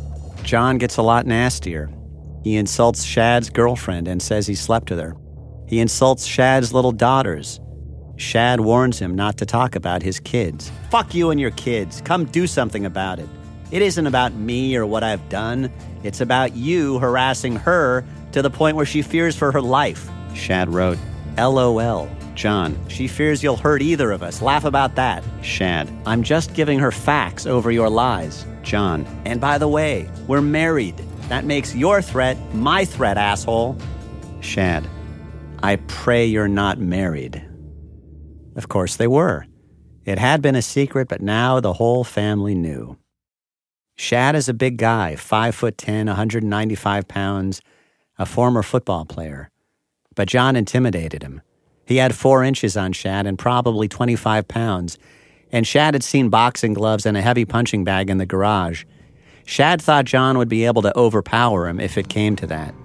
John 0.44 0.78
gets 0.78 0.98
a 0.98 1.02
lot 1.02 1.26
nastier. 1.26 1.90
He 2.44 2.58
insults 2.58 3.04
Shad's 3.04 3.50
girlfriend 3.50 4.08
and 4.08 4.22
says 4.22 4.46
he 4.46 4.56
slept 4.56 4.90
with 4.90 5.00
her. 5.00 5.16
He 5.74 5.80
insults 5.80 6.28
Shad's 6.28 6.72
little 6.72 6.92
daughters. 6.92 7.60
Shad 8.18 8.60
warns 8.60 9.00
him 9.00 9.16
not 9.16 9.38
to 9.38 9.46
talk 9.48 9.76
about 9.76 10.04
his 10.04 10.20
kids. 10.20 10.72
Fuck 10.92 11.16
you 11.16 11.32
and 11.32 11.42
your 11.42 11.50
kids. 11.50 12.00
Come 12.00 12.26
do 12.26 12.46
something 12.46 12.86
about 12.86 13.18
it. 13.18 13.28
It 13.72 13.82
isn't 13.82 14.06
about 14.06 14.34
me 14.34 14.76
or 14.76 14.86
what 14.86 15.02
I've 15.02 15.28
done. 15.30 15.74
It's 16.04 16.22
about 16.22 16.56
you 16.56 17.00
harassing 17.00 17.56
her 17.56 18.06
to 18.34 18.44
the 18.44 18.52
point 18.52 18.78
where 18.78 18.86
she 18.86 19.02
fears 19.02 19.36
for 19.36 19.52
her 19.52 19.64
life. 19.64 20.08
Shad 20.36 20.72
wrote, 20.72 21.00
LOL. 21.40 22.08
John, 22.36 22.78
she 22.88 23.08
fears 23.08 23.42
you'll 23.42 23.58
hurt 23.58 23.82
either 23.82 24.12
of 24.12 24.22
us. 24.22 24.44
Laugh 24.44 24.66
about 24.66 24.94
that. 24.94 25.24
Shad, 25.42 25.92
I'm 26.06 26.22
just 26.22 26.54
giving 26.54 26.78
her 26.78 26.92
facts 26.92 27.48
over 27.48 27.72
your 27.72 27.90
lies. 27.90 28.46
John, 28.62 29.08
and 29.26 29.42
by 29.42 29.58
the 29.58 29.68
way, 29.68 30.08
we're 30.28 30.40
married. 30.40 30.98
That 31.30 31.46
makes 31.46 31.74
your 31.74 32.04
threat 32.04 32.38
my 32.54 32.86
threat, 32.86 33.18
asshole. 33.18 33.76
Shad, 34.42 34.88
I 35.64 35.78
pray 35.78 36.26
you're 36.26 36.50
not 36.50 36.78
married. 36.78 37.42
Of 38.58 38.68
course 38.68 38.98
they 38.98 39.08
were. 39.08 39.46
It 40.04 40.20
had 40.20 40.42
been 40.42 40.58
a 40.58 40.62
secret, 40.62 41.08
but 41.08 41.22
now 41.22 41.62
the 41.62 41.72
whole 41.72 42.04
family 42.04 42.54
knew. 42.54 42.98
Shad 43.96 44.36
is 44.36 44.50
a 44.50 44.54
big 44.54 44.76
guy, 44.76 45.16
5 45.16 45.56
foot 45.56 45.78
10, 45.78 46.08
195 46.08 47.08
pounds, 47.08 47.62
a 48.20 48.26
former 48.26 48.62
football 48.62 49.06
player. 49.06 49.50
But 50.16 50.28
John 50.28 50.58
intimidated 50.58 51.24
him. 51.24 51.42
He 51.86 51.96
had 51.96 52.14
four 52.14 52.44
inches 52.44 52.76
on 52.76 52.92
Shad 52.92 53.26
and 53.26 53.40
probably 53.40 53.88
25 53.88 54.50
pounds, 54.50 54.98
and 55.50 55.66
Shad 55.66 55.94
had 55.94 56.04
seen 56.04 56.28
boxing 56.28 56.74
gloves 56.74 57.06
and 57.06 57.16
a 57.16 57.22
heavy 57.22 57.46
punching 57.46 57.86
bag 57.86 58.10
in 58.10 58.18
the 58.18 58.26
garage. 58.26 58.84
Shad 59.46 59.82
thought 59.82 60.04
John 60.04 60.38
would 60.38 60.50
be 60.50 60.66
able 60.66 60.82
to 60.82 60.98
overpower 60.98 61.70
him 61.70 61.80
if 61.80 61.98
it 61.98 62.10
came 62.10 62.36
to 62.36 62.48
that. 62.48 62.76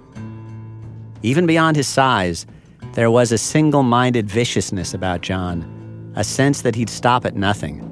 Even 1.21 1.45
beyond 1.45 1.75
his 1.75 1.87
size, 1.89 2.45
there 2.93 3.11
was 3.11 3.31
a 3.31 3.37
single 3.37 3.83
minded 3.83 4.29
viciousness 4.29 4.93
about 4.93 5.21
John, 5.21 6.13
a 6.15 6.23
sense 6.23 6.61
that 6.63 6.75
he'd 6.75 6.89
stop 6.89 7.25
at 7.25 7.35
nothing. 7.35 7.85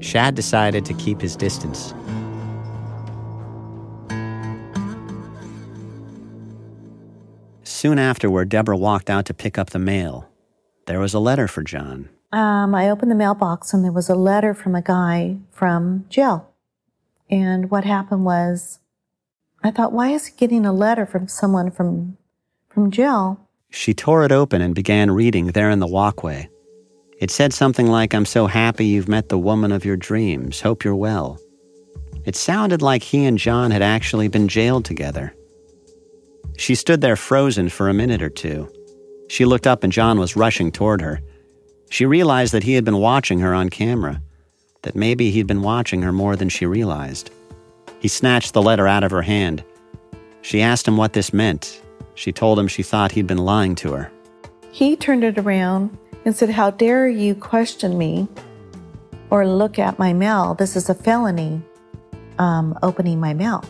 Shad 0.00 0.34
decided 0.34 0.84
to 0.84 0.94
keep 0.94 1.20
his 1.20 1.36
distance. 1.36 1.94
Soon 7.62 7.98
afterward, 7.98 8.48
Debra 8.48 8.76
walked 8.76 9.10
out 9.10 9.26
to 9.26 9.34
pick 9.34 9.58
up 9.58 9.70
the 9.70 9.78
mail. 9.78 10.28
There 10.86 11.00
was 11.00 11.12
a 11.12 11.18
letter 11.18 11.48
for 11.48 11.62
John. 11.62 12.08
Um, 12.32 12.74
I 12.74 12.88
opened 12.90 13.10
the 13.10 13.14
mailbox 13.14 13.72
and 13.72 13.84
there 13.84 13.92
was 13.92 14.08
a 14.08 14.14
letter 14.14 14.54
from 14.54 14.74
a 14.74 14.82
guy 14.82 15.36
from 15.52 16.04
jail. 16.08 16.50
And 17.30 17.70
what 17.70 17.84
happened 17.84 18.24
was, 18.24 18.80
I 19.62 19.70
thought, 19.70 19.92
why 19.92 20.10
is 20.10 20.26
he 20.26 20.36
getting 20.36 20.66
a 20.66 20.72
letter 20.72 21.06
from 21.06 21.28
someone 21.28 21.70
from 21.70 22.16
from 22.68 22.90
jail? 22.90 23.43
She 23.74 23.92
tore 23.92 24.24
it 24.24 24.30
open 24.30 24.62
and 24.62 24.72
began 24.72 25.10
reading 25.10 25.48
there 25.48 25.68
in 25.68 25.80
the 25.80 25.86
walkway. 25.86 26.48
It 27.18 27.32
said 27.32 27.52
something 27.52 27.88
like, 27.88 28.14
I'm 28.14 28.24
so 28.24 28.46
happy 28.46 28.86
you've 28.86 29.08
met 29.08 29.28
the 29.28 29.38
woman 29.38 29.72
of 29.72 29.84
your 29.84 29.96
dreams. 29.96 30.60
Hope 30.60 30.84
you're 30.84 30.94
well. 30.94 31.40
It 32.24 32.36
sounded 32.36 32.82
like 32.82 33.02
he 33.02 33.24
and 33.24 33.36
John 33.36 33.72
had 33.72 33.82
actually 33.82 34.28
been 34.28 34.46
jailed 34.46 34.84
together. 34.84 35.34
She 36.56 36.76
stood 36.76 37.00
there 37.00 37.16
frozen 37.16 37.68
for 37.68 37.88
a 37.88 37.94
minute 37.94 38.22
or 38.22 38.30
two. 38.30 38.72
She 39.28 39.44
looked 39.44 39.66
up 39.66 39.82
and 39.82 39.92
John 39.92 40.20
was 40.20 40.36
rushing 40.36 40.70
toward 40.70 41.02
her. 41.02 41.20
She 41.90 42.06
realized 42.06 42.54
that 42.54 42.62
he 42.62 42.74
had 42.74 42.84
been 42.84 42.98
watching 42.98 43.40
her 43.40 43.52
on 43.52 43.70
camera, 43.70 44.22
that 44.82 44.94
maybe 44.94 45.32
he'd 45.32 45.48
been 45.48 45.62
watching 45.62 46.00
her 46.02 46.12
more 46.12 46.36
than 46.36 46.48
she 46.48 46.64
realized. 46.64 47.32
He 47.98 48.06
snatched 48.06 48.52
the 48.52 48.62
letter 48.62 48.86
out 48.86 49.02
of 49.02 49.10
her 49.10 49.22
hand. 49.22 49.64
She 50.42 50.62
asked 50.62 50.86
him 50.86 50.96
what 50.96 51.12
this 51.12 51.32
meant. 51.32 51.80
She 52.14 52.32
told 52.32 52.58
him 52.58 52.68
she 52.68 52.82
thought 52.82 53.12
he'd 53.12 53.26
been 53.26 53.38
lying 53.38 53.74
to 53.76 53.92
her. 53.92 54.12
He 54.70 54.96
turned 54.96 55.24
it 55.24 55.38
around 55.38 55.96
and 56.24 56.34
said, 56.34 56.50
How 56.50 56.70
dare 56.70 57.08
you 57.08 57.34
question 57.34 57.96
me 57.98 58.28
or 59.30 59.46
look 59.46 59.78
at 59.78 59.98
my 59.98 60.12
mail? 60.12 60.54
This 60.54 60.76
is 60.76 60.88
a 60.88 60.94
felony, 60.94 61.62
um, 62.38 62.78
opening 62.82 63.20
my 63.20 63.34
mail. 63.34 63.64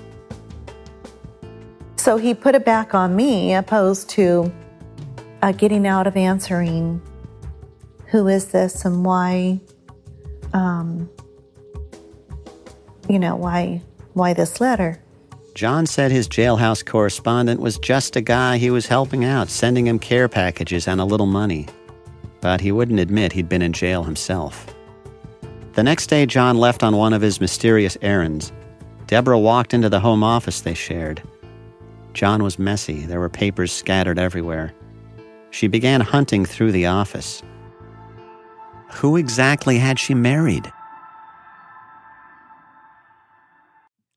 So 1.97 2.17
he 2.17 2.35
put 2.35 2.55
it 2.55 2.65
back 2.65 2.95
on 2.95 3.17
me, 3.17 3.55
opposed 3.55 4.11
to 4.11 4.53
uh, 5.43 5.53
getting 5.53 5.87
out 5.87 6.07
of 6.07 6.17
answering 6.17 7.01
who 8.07 8.29
is 8.29 8.47
this 8.47 8.85
and 8.85 9.05
why, 9.05 9.61
um, 10.53 11.11
you 13.09 13.19
know, 13.19 13.37
why, 13.37 13.83
why 14.13 14.33
this 14.33 14.61
letter. 14.61 15.04
John 15.55 15.87
said 15.87 16.11
his 16.11 16.29
jailhouse 16.29 16.85
correspondent 16.85 17.61
was 17.61 17.79
just 17.79 18.17
a 18.17 18.21
guy 18.21 18.59
he 18.59 18.71
was 18.71 18.89
helping 18.89 19.25
out, 19.25 19.49
sending 19.49 19.87
him 19.87 20.01
care 20.01 20.29
packages 20.29 20.89
and 20.89 21.01
a 21.01 21.05
little 21.05 21.27
money. 21.27 21.69
But 22.41 22.61
he 22.61 22.73
wouldn't 22.73 22.99
admit 22.99 23.33
he'd 23.33 23.49
been 23.49 23.63
in 23.63 23.73
jail 23.73 24.03
himself. 24.03 24.75
The 25.75 25.85
next 25.85 26.09
day, 26.09 26.27
John 26.27 26.59
left 26.59 26.83
on 26.83 26.97
one 26.97 27.13
of 27.13 27.23
his 27.23 27.41
mysterious 27.41 27.97
errands. 28.03 28.53
Debra 29.07 29.39
walked 29.39 29.75
into 29.75 29.89
the 29.89 30.01
home 30.01 30.25
office 30.25 30.61
they 30.61 30.75
shared. 30.75 31.23
John 32.15 32.43
was 32.43 32.59
messy. 32.59 33.07
There 33.07 33.21
were 33.21 33.29
papers 33.29 33.73
scattered 33.73 34.19
everywhere. 34.19 34.75
She 35.51 35.69
began 35.69 36.01
hunting 36.01 36.45
through 36.45 36.73
the 36.73 36.87
office. 36.87 37.43
Who 38.95 39.17
exactly 39.17 39.79
had 39.79 40.01
she 40.01 40.15
married? 40.15 40.73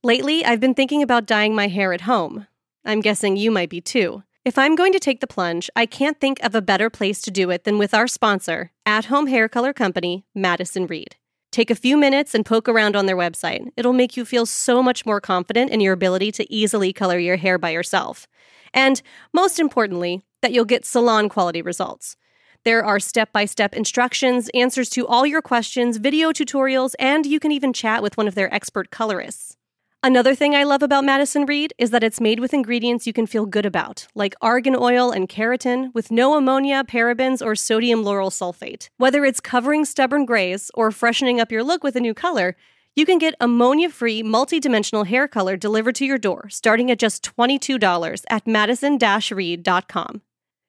Lately, 0.04 0.46
I've 0.46 0.60
been 0.60 0.76
thinking 0.76 1.02
about 1.02 1.26
dyeing 1.26 1.56
my 1.56 1.68
hair 1.68 1.92
at 1.92 2.02
home. 2.02 2.46
I'm 2.86 3.02
guessing 3.02 3.36
you 3.36 3.50
might 3.50 3.70
be 3.70 3.82
too. 3.82 4.24
If 4.46 4.56
I'm 4.58 4.76
going 4.76 4.94
to 4.94 5.00
take 5.00 5.22
the 5.22 5.28
plunge, 5.28 5.72
I 5.76 5.88
can't 5.88 6.22
think 6.22 6.40
of 6.44 6.54
a 6.54 6.62
better 6.62 6.92
place 6.92 7.20
to 7.24 7.32
do 7.32 7.50
it 7.50 7.64
than 7.64 7.80
with 7.80 7.96
our 7.96 8.08
sponsor, 8.08 8.72
at 8.86 9.06
home 9.06 9.26
hair 9.26 9.50
color 9.50 9.74
company, 9.74 10.24
Madison 10.36 10.86
Reed. 10.86 11.16
Take 11.52 11.72
a 11.72 11.76
few 11.76 11.98
minutes 11.98 12.36
and 12.36 12.46
poke 12.46 12.70
around 12.70 12.96
on 12.96 13.08
their 13.08 13.18
website. 13.18 13.70
It'll 13.76 13.92
make 13.92 14.16
you 14.16 14.24
feel 14.24 14.46
so 14.46 14.84
much 14.84 15.04
more 15.04 15.20
confident 15.20 15.72
in 15.72 15.82
your 15.82 15.94
ability 15.94 16.32
to 16.34 16.54
easily 16.54 16.94
color 16.94 17.18
your 17.18 17.38
hair 17.38 17.58
by 17.58 17.72
yourself. 17.72 18.28
And 18.76 19.02
most 19.34 19.60
importantly, 19.60 20.22
that 20.44 20.52
you'll 20.52 20.66
get 20.66 20.86
salon 20.86 21.28
quality 21.28 21.64
results. 21.64 22.16
There 22.64 22.86
are 22.86 23.00
step 23.00 23.34
by 23.34 23.46
step 23.46 23.74
instructions, 23.74 24.50
answers 24.54 24.90
to 24.92 25.08
all 25.08 25.26
your 25.26 25.42
questions, 25.42 25.98
video 25.98 26.32
tutorials, 26.32 26.94
and 27.00 27.26
you 27.26 27.40
can 27.40 27.52
even 27.52 27.74
chat 27.74 28.04
with 28.04 28.16
one 28.16 28.28
of 28.28 28.36
their 28.36 28.54
expert 28.54 28.92
colorists. 28.92 29.57
Another 30.04 30.36
thing 30.36 30.56
I 30.56 30.64
love 30.64 30.84
about 30.84 31.04
Madison 31.04 31.46
Reed 31.46 31.74
is 31.80 31.90
that 31.90 32.04
it's 32.04 32.22
made 32.22 32.40
with 32.40 32.54
ingredients 32.54 33.08
you 33.08 33.14
can 33.14 33.26
feel 33.26 33.48
good 33.48 33.66
about, 33.66 34.08
like 34.14 34.36
argan 34.42 34.76
oil 34.76 35.12
and 35.12 35.28
keratin, 35.28 35.94
with 35.94 36.12
no 36.12 36.36
ammonia, 36.38 36.84
parabens, 36.84 37.44
or 37.44 37.56
sodium 37.56 38.04
lauryl 38.04 38.32
sulfate. 38.32 38.90
Whether 38.98 39.26
it's 39.26 39.40
covering 39.40 39.86
stubborn 39.86 40.26
grays 40.26 40.70
or 40.76 40.92
freshening 40.92 41.40
up 41.40 41.52
your 41.52 41.64
look 41.64 41.84
with 41.84 41.96
a 41.96 42.00
new 42.00 42.14
color, 42.14 42.56
you 42.96 43.06
can 43.08 43.18
get 43.18 43.34
ammonia 43.42 43.90
free, 43.90 44.22
multi-dimensional 44.22 45.06
hair 45.06 45.28
color 45.28 45.58
delivered 45.58 45.96
to 45.96 46.06
your 46.06 46.20
door 46.20 46.48
starting 46.50 46.92
at 46.92 47.00
just 47.00 47.24
$22 47.36 48.24
at 48.30 48.48
madison 48.48 49.00
reed.com. 49.36 50.22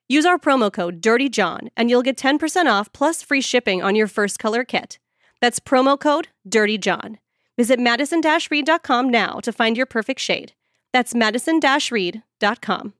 Use 0.08 0.24
our 0.24 0.38
promo 0.38 0.72
code 0.72 1.02
DIRTYJOHN 1.02 1.68
and 1.76 1.90
you'll 1.90 2.02
get 2.02 2.16
10% 2.16 2.66
off 2.66 2.92
plus 2.94 3.22
free 3.22 3.42
shipping 3.42 3.82
on 3.82 3.94
your 3.94 4.06
first 4.06 4.38
color 4.38 4.64
kit. 4.64 4.98
That's 5.40 5.60
promo 5.60 6.00
code 6.00 6.28
DIRTYJOHN. 6.48 7.18
Visit 7.58 7.78
madison-reed.com 7.80 9.10
now 9.10 9.40
to 9.40 9.52
find 9.52 9.76
your 9.76 9.86
perfect 9.86 10.20
shade. 10.20 10.52
That's 10.92 11.14
madison-reed.com. 11.14 12.94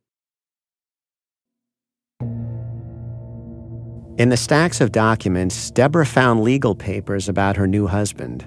In 4.18 4.30
the 4.30 4.36
stacks 4.36 4.80
of 4.80 4.90
documents, 4.90 5.70
Debra 5.70 6.04
found 6.04 6.42
legal 6.42 6.74
papers 6.74 7.28
about 7.28 7.56
her 7.56 7.68
new 7.68 7.86
husband. 7.86 8.44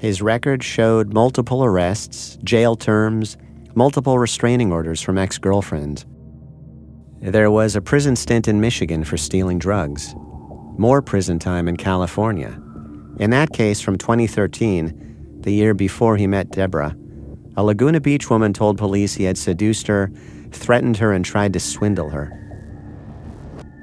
His 0.00 0.20
record 0.20 0.64
showed 0.64 1.14
multiple 1.14 1.64
arrests, 1.64 2.36
jail 2.42 2.74
terms, 2.74 3.36
multiple 3.76 4.18
restraining 4.18 4.72
orders 4.72 5.00
from 5.00 5.16
ex 5.16 5.38
girlfriends. 5.38 6.04
There 7.20 7.50
was 7.50 7.76
a 7.76 7.80
prison 7.80 8.16
stint 8.16 8.48
in 8.48 8.60
Michigan 8.60 9.04
for 9.04 9.16
stealing 9.16 9.60
drugs, 9.60 10.16
more 10.76 11.00
prison 11.00 11.38
time 11.38 11.68
in 11.68 11.76
California. 11.76 12.60
In 13.20 13.30
that 13.30 13.52
case 13.52 13.80
from 13.80 13.98
2013, 13.98 15.07
the 15.42 15.52
year 15.52 15.74
before 15.74 16.16
he 16.16 16.26
met 16.26 16.50
Debra, 16.50 16.96
a 17.56 17.64
Laguna 17.64 18.00
Beach 18.00 18.30
woman 18.30 18.52
told 18.52 18.78
police 18.78 19.14
he 19.14 19.24
had 19.24 19.38
seduced 19.38 19.86
her, 19.86 20.10
threatened 20.52 20.96
her, 20.98 21.12
and 21.12 21.24
tried 21.24 21.52
to 21.52 21.60
swindle 21.60 22.10
her. 22.10 22.32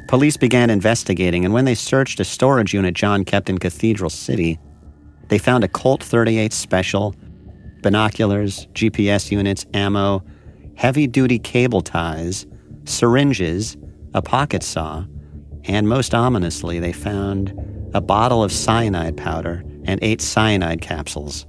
Police 0.08 0.38
began 0.38 0.70
investigating, 0.70 1.44
and 1.44 1.54
when 1.54 1.66
they 1.66 1.76
searched 1.76 2.20
a 2.20 2.24
storage 2.24 2.74
unit 2.74 2.94
John 2.94 3.26
kept 3.26 3.50
in 3.50 3.58
Cathedral 3.58 4.10
City, 4.10 4.60
they 5.30 5.38
found 5.38 5.64
a 5.64 5.68
Colt 5.68 6.04
38 6.04 6.54
Special, 6.54 7.16
binoculars, 7.82 8.68
GPS 8.74 9.32
units, 9.32 9.66
ammo, 9.74 10.24
heavy 10.76 11.08
duty 11.08 11.40
cable 11.40 11.82
ties, 11.82 12.46
syringes, 12.86 13.78
a 14.14 14.22
pocket 14.22 14.64
saw, 14.64 15.06
and 15.66 15.90
most 15.90 16.14
ominously, 16.14 16.80
they 16.80 16.94
found 16.94 17.54
a 17.94 18.02
bottle 18.02 18.44
of 18.44 18.52
cyanide 18.52 19.18
powder 19.18 19.64
and 19.86 20.00
eight 20.04 20.22
cyanide 20.22 20.82
capsules. 20.82 21.46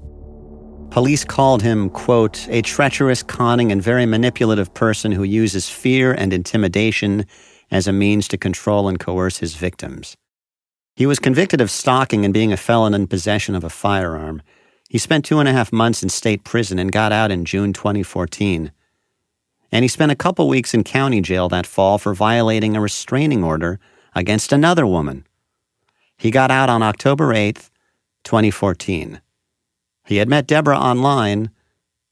Police 0.90 1.24
called 1.24 1.62
him, 1.62 1.90
quote, 1.90 2.46
a 2.48 2.62
treacherous, 2.62 3.22
conning, 3.22 3.72
and 3.72 3.82
very 3.82 4.06
manipulative 4.06 4.72
person 4.72 5.12
who 5.12 5.24
uses 5.24 5.68
fear 5.68 6.12
and 6.12 6.32
intimidation 6.32 7.26
as 7.70 7.86
a 7.86 7.92
means 7.92 8.28
to 8.28 8.38
control 8.38 8.88
and 8.88 8.98
coerce 8.98 9.38
his 9.38 9.56
victims. 9.56 10.16
He 10.94 11.04
was 11.04 11.18
convicted 11.18 11.60
of 11.60 11.70
stalking 11.70 12.24
and 12.24 12.32
being 12.32 12.52
a 12.52 12.56
felon 12.56 12.94
in 12.94 13.06
possession 13.08 13.54
of 13.54 13.64
a 13.64 13.68
firearm. 13.68 14.40
He 14.88 14.98
spent 14.98 15.24
two 15.24 15.38
and 15.38 15.48
a 15.48 15.52
half 15.52 15.72
months 15.72 16.02
in 16.02 16.08
state 16.08 16.44
prison 16.44 16.78
and 16.78 16.90
got 16.90 17.12
out 17.12 17.30
in 17.30 17.44
June 17.44 17.72
2014. 17.72 18.72
And 19.72 19.84
he 19.84 19.88
spent 19.88 20.12
a 20.12 20.16
couple 20.16 20.48
weeks 20.48 20.72
in 20.72 20.84
county 20.84 21.20
jail 21.20 21.48
that 21.50 21.66
fall 21.66 21.98
for 21.98 22.14
violating 22.14 22.76
a 22.76 22.80
restraining 22.80 23.44
order 23.44 23.78
against 24.14 24.52
another 24.52 24.86
woman. 24.86 25.26
He 26.16 26.30
got 26.30 26.50
out 26.50 26.70
on 26.70 26.82
October 26.82 27.34
8th, 27.34 27.68
2014. 28.26 29.20
He 30.04 30.16
had 30.16 30.28
met 30.28 30.48
Debra 30.48 30.76
online 30.76 31.50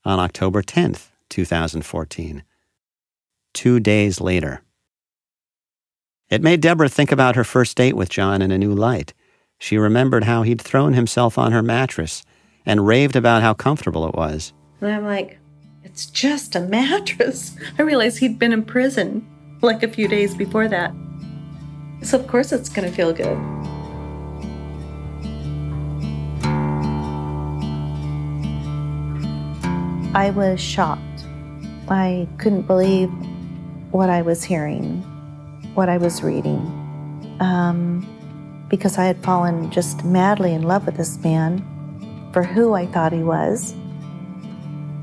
on 0.04 0.20
October 0.20 0.62
10th, 0.62 1.08
2014. 1.28 2.44
Two 3.52 3.80
days 3.80 4.20
later. 4.20 4.62
It 6.30 6.40
made 6.40 6.60
Debra 6.60 6.88
think 6.88 7.10
about 7.10 7.34
her 7.34 7.42
first 7.42 7.76
date 7.76 7.96
with 7.96 8.08
John 8.08 8.42
in 8.42 8.52
a 8.52 8.58
new 8.58 8.72
light. 8.72 9.12
She 9.58 9.76
remembered 9.76 10.24
how 10.24 10.42
he'd 10.42 10.62
thrown 10.62 10.92
himself 10.94 11.36
on 11.36 11.50
her 11.50 11.62
mattress 11.62 12.22
and 12.64 12.86
raved 12.86 13.16
about 13.16 13.42
how 13.42 13.52
comfortable 13.52 14.06
it 14.06 14.14
was. 14.14 14.52
And 14.80 14.92
I'm 14.92 15.04
like, 15.04 15.38
it's 15.82 16.06
just 16.06 16.54
a 16.54 16.60
mattress. 16.60 17.56
I 17.76 17.82
realized 17.82 18.18
he'd 18.18 18.38
been 18.38 18.52
in 18.52 18.62
prison 18.62 19.26
like 19.62 19.82
a 19.82 19.88
few 19.88 20.06
days 20.06 20.36
before 20.36 20.68
that. 20.68 20.94
So, 22.02 22.20
of 22.20 22.28
course, 22.28 22.52
it's 22.52 22.68
going 22.68 22.88
to 22.88 22.94
feel 22.94 23.12
good. 23.12 23.73
I 30.14 30.30
was 30.30 30.60
shocked. 30.60 31.24
I 31.88 32.28
couldn't 32.38 32.68
believe 32.68 33.10
what 33.90 34.10
I 34.10 34.22
was 34.22 34.44
hearing, 34.44 35.02
what 35.74 35.88
I 35.88 35.98
was 35.98 36.22
reading, 36.22 36.60
um, 37.40 38.06
because 38.70 38.96
I 38.96 39.06
had 39.06 39.20
fallen 39.24 39.72
just 39.72 40.04
madly 40.04 40.54
in 40.54 40.62
love 40.62 40.86
with 40.86 40.96
this 40.96 41.18
man 41.24 41.58
for 42.32 42.44
who 42.44 42.74
I 42.74 42.86
thought 42.86 43.12
he 43.12 43.24
was. 43.24 43.72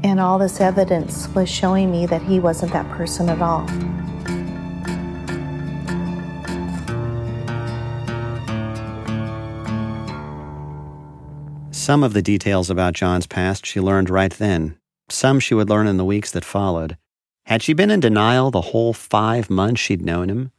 And 0.02 0.22
all 0.22 0.40
this 0.40 0.62
evidence 0.62 1.28
was 1.36 1.50
showing 1.50 1.92
me 1.92 2.06
that 2.06 2.22
he 2.22 2.40
wasn't 2.40 2.72
that 2.72 2.90
person 2.92 3.28
at 3.28 3.42
all. 3.42 3.68
Some 11.72 12.02
of 12.02 12.14
the 12.14 12.22
details 12.22 12.70
about 12.70 12.94
John's 12.94 13.28
past 13.28 13.66
she 13.66 13.82
learned 13.82 14.10
right 14.10 14.32
then, 14.32 14.78
some 15.22 15.40
she 15.40 15.54
would 15.54 15.70
learn 15.70 15.86
in 15.86 15.98
the 15.98 16.12
weeks 16.14 16.32
that 16.32 16.44
followed. 16.44 16.98
Had 17.46 17.62
she 17.62 17.74
been 17.74 17.92
in 17.92 18.00
denial 18.00 18.50
the 18.50 18.70
whole 18.72 18.92
five 18.92 19.52
months 19.52 19.80
she'd 19.80 20.02
known 20.02 20.30
him? 20.30 20.52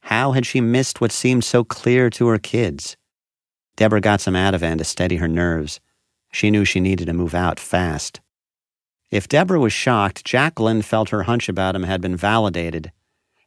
How 0.00 0.32
had 0.32 0.46
she 0.46 0.58
missed 0.62 1.02
what 1.02 1.12
seemed 1.12 1.44
so 1.44 1.62
clear 1.64 2.08
to 2.08 2.28
her 2.28 2.38
kids? 2.38 2.96
Debra 3.76 4.00
got 4.00 4.22
some 4.22 4.32
Ativan 4.32 4.78
to 4.78 4.84
steady 4.84 5.16
her 5.16 5.28
nerves. 5.28 5.80
She 6.32 6.50
knew 6.50 6.64
she 6.64 6.80
needed 6.80 7.08
to 7.08 7.12
move 7.12 7.34
out 7.34 7.60
fast. 7.60 8.20
If 9.10 9.28
Debra 9.28 9.60
was 9.60 9.74
shocked, 9.74 10.24
Jacqueline 10.24 10.80
felt 10.80 11.10
her 11.10 11.24
hunch 11.24 11.46
about 11.50 11.76
him 11.76 11.82
had 11.82 12.00
been 12.00 12.16
validated. 12.16 12.92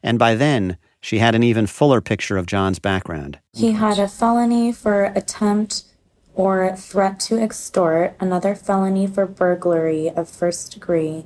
And 0.03 0.19
by 0.19 0.35
then, 0.35 0.77
she 1.01 1.17
had 1.17 1.33
an 1.33 1.41
even 1.41 1.65
fuller 1.65 1.99
picture 1.99 2.37
of 2.37 2.45
John's 2.45 2.77
background. 2.77 3.39
He 3.53 3.71
had 3.71 3.97
a 3.97 4.07
felony 4.07 4.71
for 4.71 5.05
attempt 5.15 5.85
or 6.39 6.73
threat 6.73 7.19
to 7.19 7.37
extort, 7.37 8.15
another 8.21 8.55
felony 8.55 9.05
for 9.05 9.25
burglary 9.25 10.09
of 10.11 10.29
first 10.29 10.71
degree, 10.71 11.25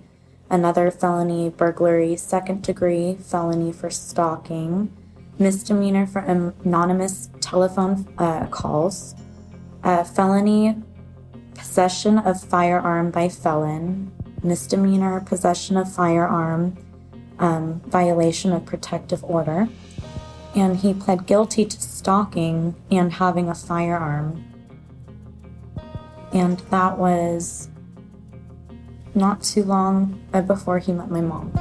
another 0.50 0.90
felony 0.90 1.50
burglary 1.50 2.16
second 2.16 2.64
degree, 2.64 3.16
felony 3.22 3.72
for 3.72 3.92
stalking, 3.92 4.92
misdemeanor 5.38 6.08
for 6.08 6.18
anonymous 6.22 7.30
telephone 7.42 8.12
uh, 8.18 8.48
calls, 8.48 9.14
uh, 9.84 10.04
felony 10.04 10.76
possession 11.54 12.18
of 12.18 12.44
firearm 12.44 13.12
by 13.12 13.30
felon, 13.30 14.12
misdemeanor 14.42 15.22
possession 15.22 15.78
of 15.78 15.94
firearm, 15.94 16.76
um, 17.38 17.80
violation 17.82 18.52
of 18.52 18.66
protective 18.66 19.24
order, 19.24 19.70
and 20.56 20.78
he 20.78 20.92
pled 20.92 21.28
guilty 21.28 21.66
to 21.66 21.80
stalking 21.80 22.74
and 22.90 23.14
having 23.14 23.48
a 23.48 23.54
firearm 23.54 24.44
and 26.34 26.58
that 26.72 26.98
was 26.98 27.70
not 29.16 29.44
too 29.44 29.64
long 29.64 30.20
before 30.48 30.80
he 30.80 30.92
met 30.92 31.10
my 31.10 31.22
mom. 31.22 31.52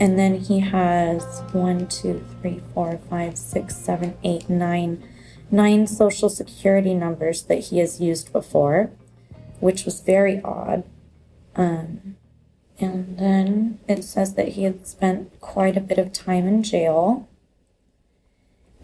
And 0.00 0.18
then 0.18 0.40
he 0.40 0.60
has 0.60 1.40
one, 1.52 1.86
two, 1.86 2.22
three, 2.42 2.60
four, 2.74 2.98
five, 3.08 3.38
six, 3.38 3.76
seven, 3.76 4.16
eight, 4.24 4.50
nine, 4.50 5.02
nine 5.50 5.86
social 5.86 6.28
security 6.28 6.94
numbers 6.94 7.44
that 7.44 7.60
he 7.60 7.78
has 7.78 8.00
used 8.00 8.32
before, 8.32 8.90
which 9.60 9.84
was 9.84 10.00
very 10.00 10.42
odd. 10.42 10.82
Um, 11.54 12.16
and 12.78 13.18
then 13.18 13.78
it 13.88 14.02
says 14.02 14.34
that 14.34 14.50
he 14.50 14.64
had 14.64 14.86
spent 14.86 15.40
quite 15.40 15.76
a 15.76 15.80
bit 15.80 15.98
of 15.98 16.12
time 16.12 16.46
in 16.46 16.62
jail. 16.62 17.28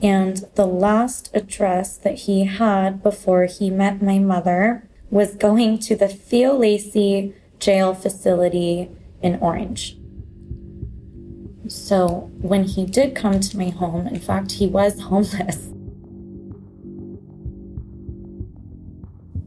And 0.03 0.45
the 0.55 0.67
last 0.67 1.31
address 1.35 1.97
that 1.99 2.21
he 2.21 2.45
had 2.45 3.03
before 3.03 3.45
he 3.45 3.69
met 3.69 4.01
my 4.01 4.19
mother 4.19 4.89
was 5.11 5.35
going 5.35 5.79
to 5.81 5.97
the 5.97 6.09
Theo 6.09 6.57
Lacy 6.57 7.35
jail 7.59 7.95
facility 7.95 8.89
in 9.23 9.37
Orange. 9.41 9.97
So 11.69 12.31
when 12.41 12.65
he 12.65 12.87
did 12.87 13.15
come 13.15 13.41
to 13.41 13.59
my 13.59 13.69
home, 13.69 14.07
in 14.07 14.21
fact, 14.21 14.53
he 14.53 14.67
was 14.67 15.01
homeless. 15.03 15.69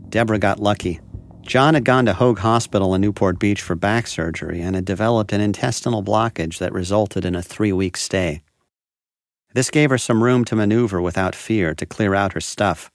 Debra 0.09 0.37
got 0.37 0.59
lucky. 0.59 0.99
John 1.45 1.73
had 1.73 1.83
gone 1.83 2.05
to 2.05 2.13
Hoag 2.13 2.39
Hospital 2.39 2.95
in 2.95 3.01
Newport 3.01 3.37
Beach 3.37 3.61
for 3.61 3.75
back 3.75 4.07
surgery 4.07 4.61
and 4.61 4.75
had 4.75 4.85
developed 4.85 5.33
an 5.33 5.41
intestinal 5.41 6.01
blockage 6.01 6.57
that 6.59 6.71
resulted 6.71 7.25
in 7.25 7.35
a 7.35 7.41
three 7.41 7.73
week 7.73 7.97
stay. 7.97 8.41
This 9.53 9.69
gave 9.69 9.89
her 9.89 9.97
some 9.97 10.23
room 10.23 10.45
to 10.45 10.55
maneuver 10.55 11.01
without 11.01 11.35
fear 11.35 11.75
to 11.75 11.85
clear 11.85 12.15
out 12.15 12.33
her 12.33 12.41
stuff. 12.41 12.89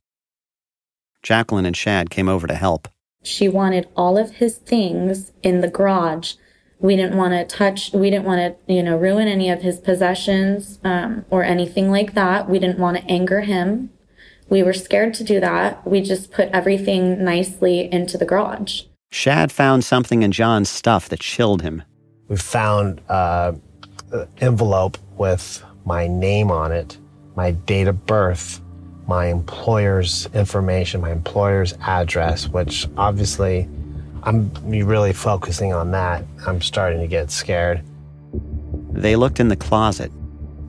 Jacqueline 1.22 1.66
and 1.66 1.76
Shad 1.76 2.10
came 2.10 2.28
over 2.28 2.46
to 2.46 2.54
help. 2.54 2.88
She 3.22 3.48
wanted 3.48 3.86
all 3.94 4.16
of 4.16 4.36
his 4.36 4.56
things 4.56 5.32
in 5.42 5.60
the 5.60 5.68
garage. 5.68 6.34
We 6.80 6.96
didn't 6.96 7.18
want 7.18 7.34
to 7.34 7.44
touch, 7.44 7.92
we 7.92 8.08
didn't 8.08 8.24
want 8.24 8.40
to, 8.66 8.72
you 8.72 8.82
know, 8.82 8.96
ruin 8.96 9.28
any 9.28 9.50
of 9.50 9.62
his 9.62 9.78
possessions 9.78 10.78
um, 10.84 11.26
or 11.28 11.44
anything 11.44 11.90
like 11.90 12.14
that. 12.14 12.48
We 12.48 12.58
didn't 12.58 12.78
want 12.78 12.96
to 12.96 13.04
anger 13.04 13.42
him. 13.42 13.90
We 14.48 14.62
were 14.62 14.72
scared 14.72 15.14
to 15.14 15.24
do 15.24 15.40
that. 15.40 15.86
We 15.86 16.00
just 16.00 16.30
put 16.30 16.48
everything 16.50 17.22
nicely 17.22 17.92
into 17.92 18.16
the 18.16 18.24
garage. 18.24 18.82
Shad 19.10 19.52
found 19.52 19.84
something 19.84 20.22
in 20.22 20.32
John's 20.32 20.68
stuff 20.68 21.08
that 21.08 21.20
chilled 21.20 21.62
him. 21.62 21.82
We 22.28 22.36
found 22.36 23.00
uh, 23.08 23.52
an 24.12 24.28
envelope 24.40 24.98
with 25.16 25.62
my 25.84 26.06
name 26.06 26.50
on 26.50 26.72
it, 26.72 26.98
my 27.36 27.52
date 27.52 27.88
of 27.88 28.06
birth, 28.06 28.60
my 29.06 29.26
employer's 29.26 30.28
information, 30.34 31.00
my 31.00 31.12
employer's 31.12 31.72
address, 31.80 32.48
which 32.48 32.86
obviously 32.98 33.68
I'm 34.22 34.52
really 34.64 35.14
focusing 35.14 35.72
on 35.72 35.90
that. 35.92 36.24
I'm 36.46 36.60
starting 36.60 37.00
to 37.00 37.06
get 37.06 37.30
scared. 37.30 37.82
They 38.90 39.16
looked 39.16 39.40
in 39.40 39.48
the 39.48 39.56
closet. 39.56 40.12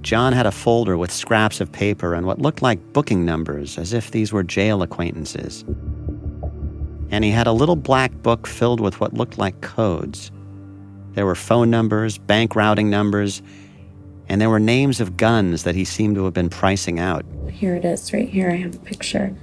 John 0.01 0.33
had 0.33 0.45
a 0.45 0.51
folder 0.51 0.97
with 0.97 1.11
scraps 1.11 1.59
of 1.59 1.71
paper 1.71 2.13
and 2.13 2.25
what 2.25 2.39
looked 2.39 2.61
like 2.61 2.93
booking 2.93 3.25
numbers, 3.25 3.77
as 3.77 3.93
if 3.93 4.11
these 4.11 4.31
were 4.31 4.43
jail 4.43 4.81
acquaintances. 4.81 5.65
And 7.11 7.23
he 7.23 7.31
had 7.31 7.47
a 7.47 7.51
little 7.51 7.75
black 7.75 8.11
book 8.23 8.47
filled 8.47 8.79
with 8.79 8.99
what 8.99 9.13
looked 9.13 9.37
like 9.37 9.59
codes. 9.61 10.31
There 11.13 11.25
were 11.25 11.35
phone 11.35 11.69
numbers, 11.69 12.17
bank 12.17 12.55
routing 12.55 12.89
numbers, 12.89 13.41
and 14.29 14.39
there 14.39 14.49
were 14.49 14.59
names 14.59 15.01
of 15.01 15.17
guns 15.17 15.63
that 15.63 15.75
he 15.75 15.83
seemed 15.83 16.15
to 16.15 16.23
have 16.25 16.33
been 16.33 16.49
pricing 16.49 16.99
out. 16.99 17.25
Here 17.51 17.75
it 17.75 17.83
is, 17.83 18.13
right 18.13 18.29
here. 18.29 18.51
I 18.51 18.55
have 18.55 18.75
a 18.75 18.79
picture. 18.79 19.35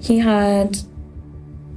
He 0.00 0.18
had, 0.18 0.78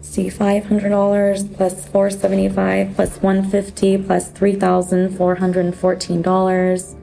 see, 0.01 0.29
five 0.29 0.65
hundred 0.65 0.89
dollars 0.89 1.43
plus 1.43 1.85
four 1.87 2.09
seventy 2.09 2.47
five 2.49 2.95
plus 2.95 3.17
one 3.17 3.47
fifty 3.49 3.97
plus 3.97 4.29
three 4.31 4.55
thousand 4.55 5.17
four 5.17 5.35
hundred 5.35 5.75
fourteen 5.75 6.21
dollars. 6.21 6.95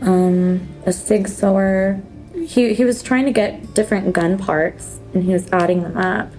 Um, 0.00 0.68
a 0.84 0.92
sig 0.92 1.28
sauer. 1.28 2.00
He 2.34 2.74
he 2.74 2.84
was 2.84 3.02
trying 3.02 3.24
to 3.24 3.32
get 3.32 3.74
different 3.74 4.12
gun 4.12 4.38
parts, 4.38 5.00
and 5.14 5.24
he 5.24 5.32
was 5.32 5.50
adding 5.52 5.82
them 5.82 5.96
up. 5.96 6.30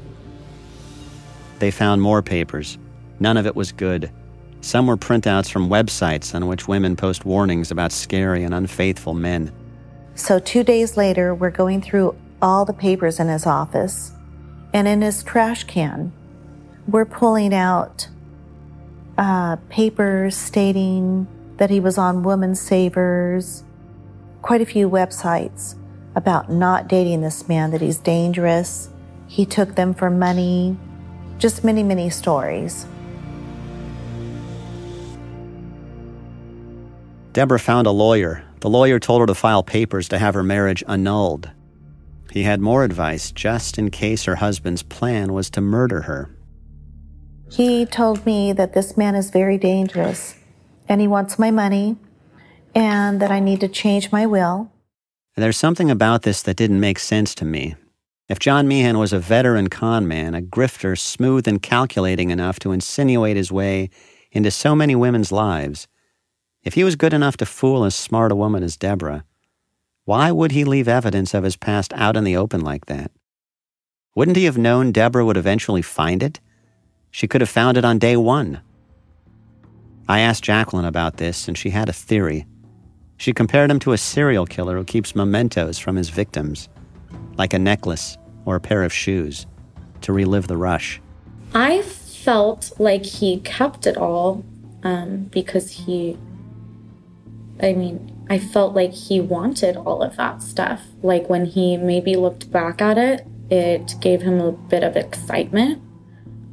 They 1.60 1.72
found 1.72 2.02
more 2.02 2.22
papers. 2.22 2.78
None 3.20 3.38
of 3.38 3.46
it 3.46 3.56
was 3.56 3.72
good. 3.72 4.12
Some 4.62 4.88
were 4.88 4.98
printouts 4.98 5.50
from 5.50 5.70
websites 5.70 6.36
on 6.36 6.48
which 6.48 6.68
women 6.68 6.96
post 6.96 7.26
warnings 7.26 7.72
about 7.72 7.92
scary 7.92 8.44
and 8.44 8.54
unfaithful 8.54 9.14
men. 9.14 9.52
So, 10.16 10.40
two 10.40 10.64
days 10.64 10.98
later, 10.98 11.34
we're 11.34 11.52
going 11.52 11.82
through 11.82 12.16
all 12.42 12.66
the 12.66 12.74
papers 12.74 13.20
in 13.20 13.28
his 13.28 13.46
office, 13.46 14.12
and 14.74 14.88
in 14.88 15.02
his 15.02 15.24
trash 15.24 15.64
can, 15.64 16.12
we're 16.88 17.06
pulling 17.06 17.54
out 17.54 18.08
uh, 19.18 19.58
papers 19.70 20.36
stating 20.36 21.28
that 21.58 21.70
he 21.70 21.80
was 21.80 21.98
on 21.98 22.24
Woman 22.24 22.56
Savers, 22.56 23.64
quite 24.42 24.62
a 24.62 24.66
few 24.66 24.90
websites 24.90 25.76
about 26.16 26.52
not 26.52 26.88
dating 26.88 27.22
this 27.22 27.48
man, 27.48 27.72
that 27.72 27.82
he's 27.82 27.98
dangerous. 27.98 28.90
He 29.28 29.46
took 29.46 29.76
them 29.76 29.94
for 29.94 30.10
money, 30.10 30.78
just 31.38 31.64
many, 31.64 31.84
many 31.84 32.10
stories. 32.10 32.86
Debra 37.34 37.60
found 37.60 37.86
a 37.86 37.92
lawyer. 37.92 38.44
The 38.62 38.70
lawyer 38.70 39.00
told 39.00 39.22
her 39.22 39.28
to 39.28 39.36
file 39.36 39.62
papers 39.62 40.08
to 40.10 40.18
have 40.18 40.34
her 40.34 40.44
marriage 40.44 40.84
annulled. 40.88 41.52
He 42.32 42.44
had 42.44 42.62
more 42.62 42.84
advice 42.84 43.32
just 43.32 43.78
in 43.78 43.92
case 43.92 44.26
her 44.26 44.36
husband's 44.36 44.84
plan 44.84 45.34
was 45.34 45.50
to 45.52 45.62
murder 45.62 46.02
her. 46.02 46.36
He 47.52 47.86
told 47.86 48.26
me 48.26 48.54
that 48.54 48.74
this 48.74 48.98
man 48.98 49.16
is 49.16 49.30
very 49.30 49.58
dangerous 49.58 50.36
and 50.88 51.02
he 51.02 51.08
wants 51.08 51.40
my 51.40 51.52
money 51.52 51.98
and 52.76 53.20
that 53.22 53.32
I 53.32 53.40
need 53.40 53.62
to 53.62 53.68
change 53.68 54.12
my 54.12 54.26
will. 54.26 54.72
There's 55.36 55.58
something 55.58 55.92
about 55.92 56.24
this 56.24 56.42
that 56.44 56.58
didn't 56.58 56.80
make 56.80 57.00
sense 57.00 57.36
to 57.36 57.46
me. 57.46 57.76
If 58.28 58.40
John 58.40 58.68
Meehan 58.68 58.98
was 58.98 59.14
a 59.14 59.20
veteran 59.20 59.70
con 59.70 60.08
man, 60.08 60.36
a 60.36 60.42
grifter 60.42 60.98
smooth 61.00 61.48
and 61.48 61.62
calculating 61.62 62.30
enough 62.30 62.60
to 62.60 62.72
insinuate 62.72 63.38
his 63.38 63.52
way 63.52 63.90
into 64.32 64.52
so 64.52 64.76
many 64.76 64.96
women's 64.96 65.32
lives, 65.32 65.88
if 66.64 66.74
he 66.74 66.84
was 66.84 66.96
good 66.96 67.14
enough 67.14 67.38
to 67.38 67.46
fool 67.46 67.86
as 67.86 67.96
smart 67.96 68.32
a 68.32 68.36
woman 68.36 68.64
as 68.64 68.76
Debra, 68.76 69.24
why 70.04 70.32
would 70.32 70.52
he 70.52 70.66
leave 70.66 70.88
evidence 70.88 71.34
of 71.34 71.44
his 71.44 71.56
past 71.56 71.94
out 71.94 72.18
in 72.18 72.24
the 72.24 72.36
open 72.36 72.62
like 72.62 72.88
that? 72.88 73.12
Wouldn't 74.16 74.38
he 74.38 74.46
have 74.46 74.58
known 74.58 74.92
Debra 74.92 75.24
would 75.24 75.38
eventually 75.38 75.82
find 75.82 76.22
it? 76.24 76.40
She 77.12 77.28
could 77.28 77.42
have 77.42 77.50
found 77.50 77.78
it 77.78 77.86
on 77.86 78.00
day 78.00 78.18
one. 78.18 78.62
I 80.08 80.20
asked 80.20 80.44
Jacqueline 80.44 80.86
about 80.86 81.18
this, 81.18 81.48
and 81.48 81.58
she 81.58 81.70
had 81.70 81.90
a 81.90 81.94
theory. 81.94 82.46
She 83.18 83.34
compared 83.34 83.70
him 83.70 83.80
to 83.80 83.94
a 83.94 83.98
serial 83.98 84.46
killer 84.46 84.78
who 84.78 84.84
keeps 84.84 85.16
mementos 85.16 85.78
from 85.80 85.96
his 85.96 86.10
victims, 86.10 86.70
like 87.38 87.54
a 87.54 87.60
necklace 87.60 88.18
or 88.46 88.56
a 88.56 88.62
pair 88.62 88.84
of 88.84 88.94
shoes, 88.94 89.46
to 90.02 90.14
relive 90.14 90.48
the 90.48 90.58
rush. 90.58 91.02
I 91.54 91.82
felt 91.82 92.72
like 92.78 93.06
he 93.06 93.40
kept 93.40 93.88
it 93.88 93.98
all 93.98 94.46
um, 94.84 95.24
because 95.32 95.72
he 95.72 96.18
I 97.62 97.74
mean, 97.74 98.26
I 98.30 98.38
felt 98.38 98.76
like 98.76 98.94
he 98.94 99.20
wanted 99.20 99.78
all 99.78 100.04
of 100.04 100.16
that 100.18 100.42
stuff. 100.42 100.84
Like 101.02 101.30
when 101.30 101.46
he 101.46 101.78
maybe 101.78 102.16
looked 102.16 102.52
back 102.52 102.82
at 102.82 102.98
it, 102.98 103.26
it 103.50 103.96
gave 104.00 104.22
him 104.22 104.40
a 104.40 104.52
bit 104.52 104.84
of 104.84 104.96
excitement. 104.96 105.82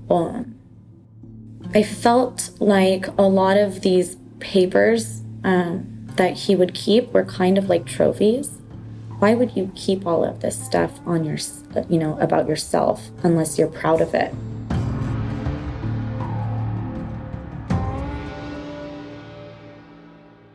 Um, 0.09 0.54
I 1.77 1.83
felt 1.83 2.51
like 2.61 3.09
a 3.19 3.23
lot 3.23 3.57
of 3.57 3.81
these 3.81 4.17
papers 4.39 5.23
um, 5.43 6.07
that 6.15 6.35
he 6.35 6.55
would 6.55 6.73
keep 6.73 7.13
were 7.13 7.25
kind 7.25 7.59
of 7.59 7.69
like 7.69 7.85
trophies. 7.85 8.59
Why 9.19 9.35
would 9.35 9.57
you 9.57 9.73
keep 9.75 10.07
all 10.07 10.25
of 10.25 10.39
this 10.39 10.57
stuff 10.57 11.01
on 11.05 11.25
your, 11.25 11.39
you 11.89 11.99
know, 11.99 12.17
about 12.21 12.47
yourself 12.47 13.11
unless 13.25 13.59
you're 13.59 13.67
proud 13.67 14.01
of 14.01 14.15
it? 14.15 14.33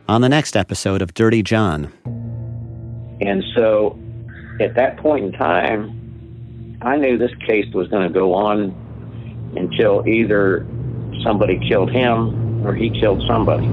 on 0.08 0.22
the 0.22 0.28
next 0.28 0.56
episode 0.56 1.02
of 1.02 1.14
Dirty 1.14 1.40
John. 1.40 1.92
And 3.20 3.44
so 3.54 3.96
at 4.58 4.74
that 4.74 4.96
point 4.96 5.26
in 5.26 5.32
time, 5.32 6.78
I 6.82 6.96
knew 6.96 7.16
this 7.16 7.30
case 7.46 7.72
was 7.72 7.86
going 7.86 8.08
to 8.08 8.12
go 8.12 8.34
on 8.34 8.74
until 9.56 10.04
either 10.08 10.66
somebody 11.22 11.58
killed 11.68 11.90
him 11.90 12.66
or 12.66 12.74
he 12.74 12.90
killed 12.90 13.22
somebody. 13.26 13.66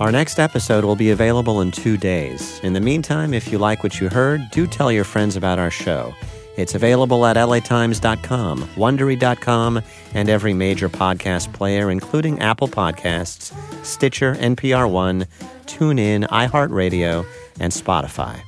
Our 0.00 0.10
next 0.10 0.40
episode 0.40 0.84
will 0.84 0.96
be 0.96 1.10
available 1.10 1.60
in 1.60 1.70
two 1.70 1.96
days. 1.96 2.58
In 2.64 2.72
the 2.72 2.80
meantime, 2.80 3.32
if 3.32 3.52
you 3.52 3.58
like 3.58 3.84
what 3.84 4.00
you 4.00 4.08
heard, 4.08 4.40
do 4.50 4.66
tell 4.66 4.90
your 4.90 5.04
friends 5.04 5.36
about 5.36 5.60
our 5.60 5.70
show. 5.70 6.12
It's 6.56 6.74
available 6.74 7.24
at 7.24 7.36
latimes.com, 7.36 8.62
wondery.com, 8.74 9.82
and 10.12 10.28
every 10.28 10.54
major 10.54 10.88
podcast 10.88 11.52
player, 11.52 11.90
including 11.90 12.40
Apple 12.40 12.68
Podcasts, 12.68 13.54
Stitcher, 13.84 14.34
NPR 14.34 14.90
One, 14.90 15.26
TuneIn, 15.66 16.28
iHeartRadio, 16.28 17.24
and 17.60 17.72
Spotify. 17.72 18.42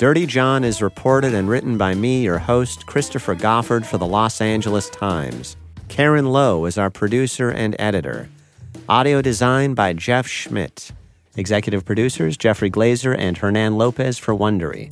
Dirty 0.00 0.24
John 0.24 0.64
is 0.64 0.80
reported 0.80 1.34
and 1.34 1.46
written 1.46 1.76
by 1.76 1.92
me, 1.92 2.22
your 2.22 2.38
host, 2.38 2.86
Christopher 2.86 3.36
Goffard, 3.36 3.84
for 3.84 3.98
the 3.98 4.06
Los 4.06 4.40
Angeles 4.40 4.88
Times. 4.88 5.58
Karen 5.88 6.24
Lowe 6.24 6.64
is 6.64 6.78
our 6.78 6.88
producer 6.88 7.50
and 7.50 7.76
editor. 7.78 8.30
Audio 8.88 9.20
design 9.20 9.74
by 9.74 9.92
Jeff 9.92 10.26
Schmidt. 10.26 10.92
Executive 11.36 11.84
producers 11.84 12.38
Jeffrey 12.38 12.70
Glazer 12.70 13.14
and 13.14 13.36
Hernan 13.36 13.76
Lopez 13.76 14.16
for 14.16 14.34
Wondery. 14.34 14.90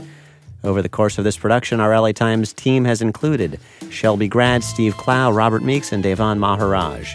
Over 0.63 0.83
the 0.83 0.91
course 0.91 1.17
of 1.17 1.25
this 1.25 1.39
production, 1.39 1.81
our 1.81 1.99
LA 1.99 2.13
Times 2.13 2.53
team 2.53 2.85
has 2.85 3.01
included 3.01 3.59
Shelby 3.89 4.29
Grad, 4.29 4.63
Steve 4.63 4.95
Clow, 4.99 5.33
Robert 5.33 5.63
Meeks, 5.63 5.91
and 5.91 6.05
Davan 6.05 6.37
Maharaj. 6.37 7.15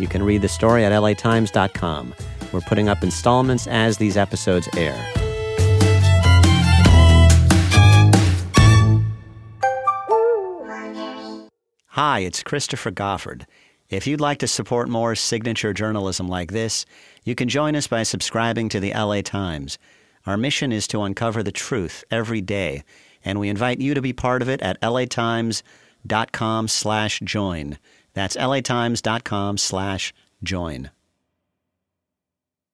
You 0.00 0.08
can 0.08 0.22
read 0.22 0.40
the 0.40 0.48
story 0.48 0.82
at 0.82 0.92
latimes.com. 0.92 2.14
We're 2.52 2.62
putting 2.62 2.88
up 2.88 3.02
installments 3.02 3.66
as 3.66 3.98
these 3.98 4.16
episodes 4.16 4.66
air. 4.78 5.27
Hi, 11.98 12.20
it's 12.20 12.44
Christopher 12.44 12.92
Goffard. 12.92 13.44
If 13.90 14.06
you'd 14.06 14.20
like 14.20 14.38
to 14.38 14.46
support 14.46 14.88
more 14.88 15.16
signature 15.16 15.72
journalism 15.72 16.28
like 16.28 16.52
this, 16.52 16.86
you 17.24 17.34
can 17.34 17.48
join 17.48 17.74
us 17.74 17.88
by 17.88 18.04
subscribing 18.04 18.68
to 18.68 18.78
the 18.78 18.92
LA 18.92 19.20
Times. 19.20 19.78
Our 20.24 20.36
mission 20.36 20.70
is 20.70 20.86
to 20.88 21.02
uncover 21.02 21.42
the 21.42 21.50
truth 21.50 22.04
every 22.08 22.40
day, 22.40 22.84
and 23.24 23.40
we 23.40 23.48
invite 23.48 23.80
you 23.80 23.94
to 23.94 24.00
be 24.00 24.12
part 24.12 24.42
of 24.42 24.48
it 24.48 24.62
at 24.62 24.80
latimes.com 24.80 26.68
slash 26.68 27.18
join. 27.24 27.78
That's 28.14 28.36
latimes.com 28.36 29.58
slash 29.58 30.14
join. 30.44 30.92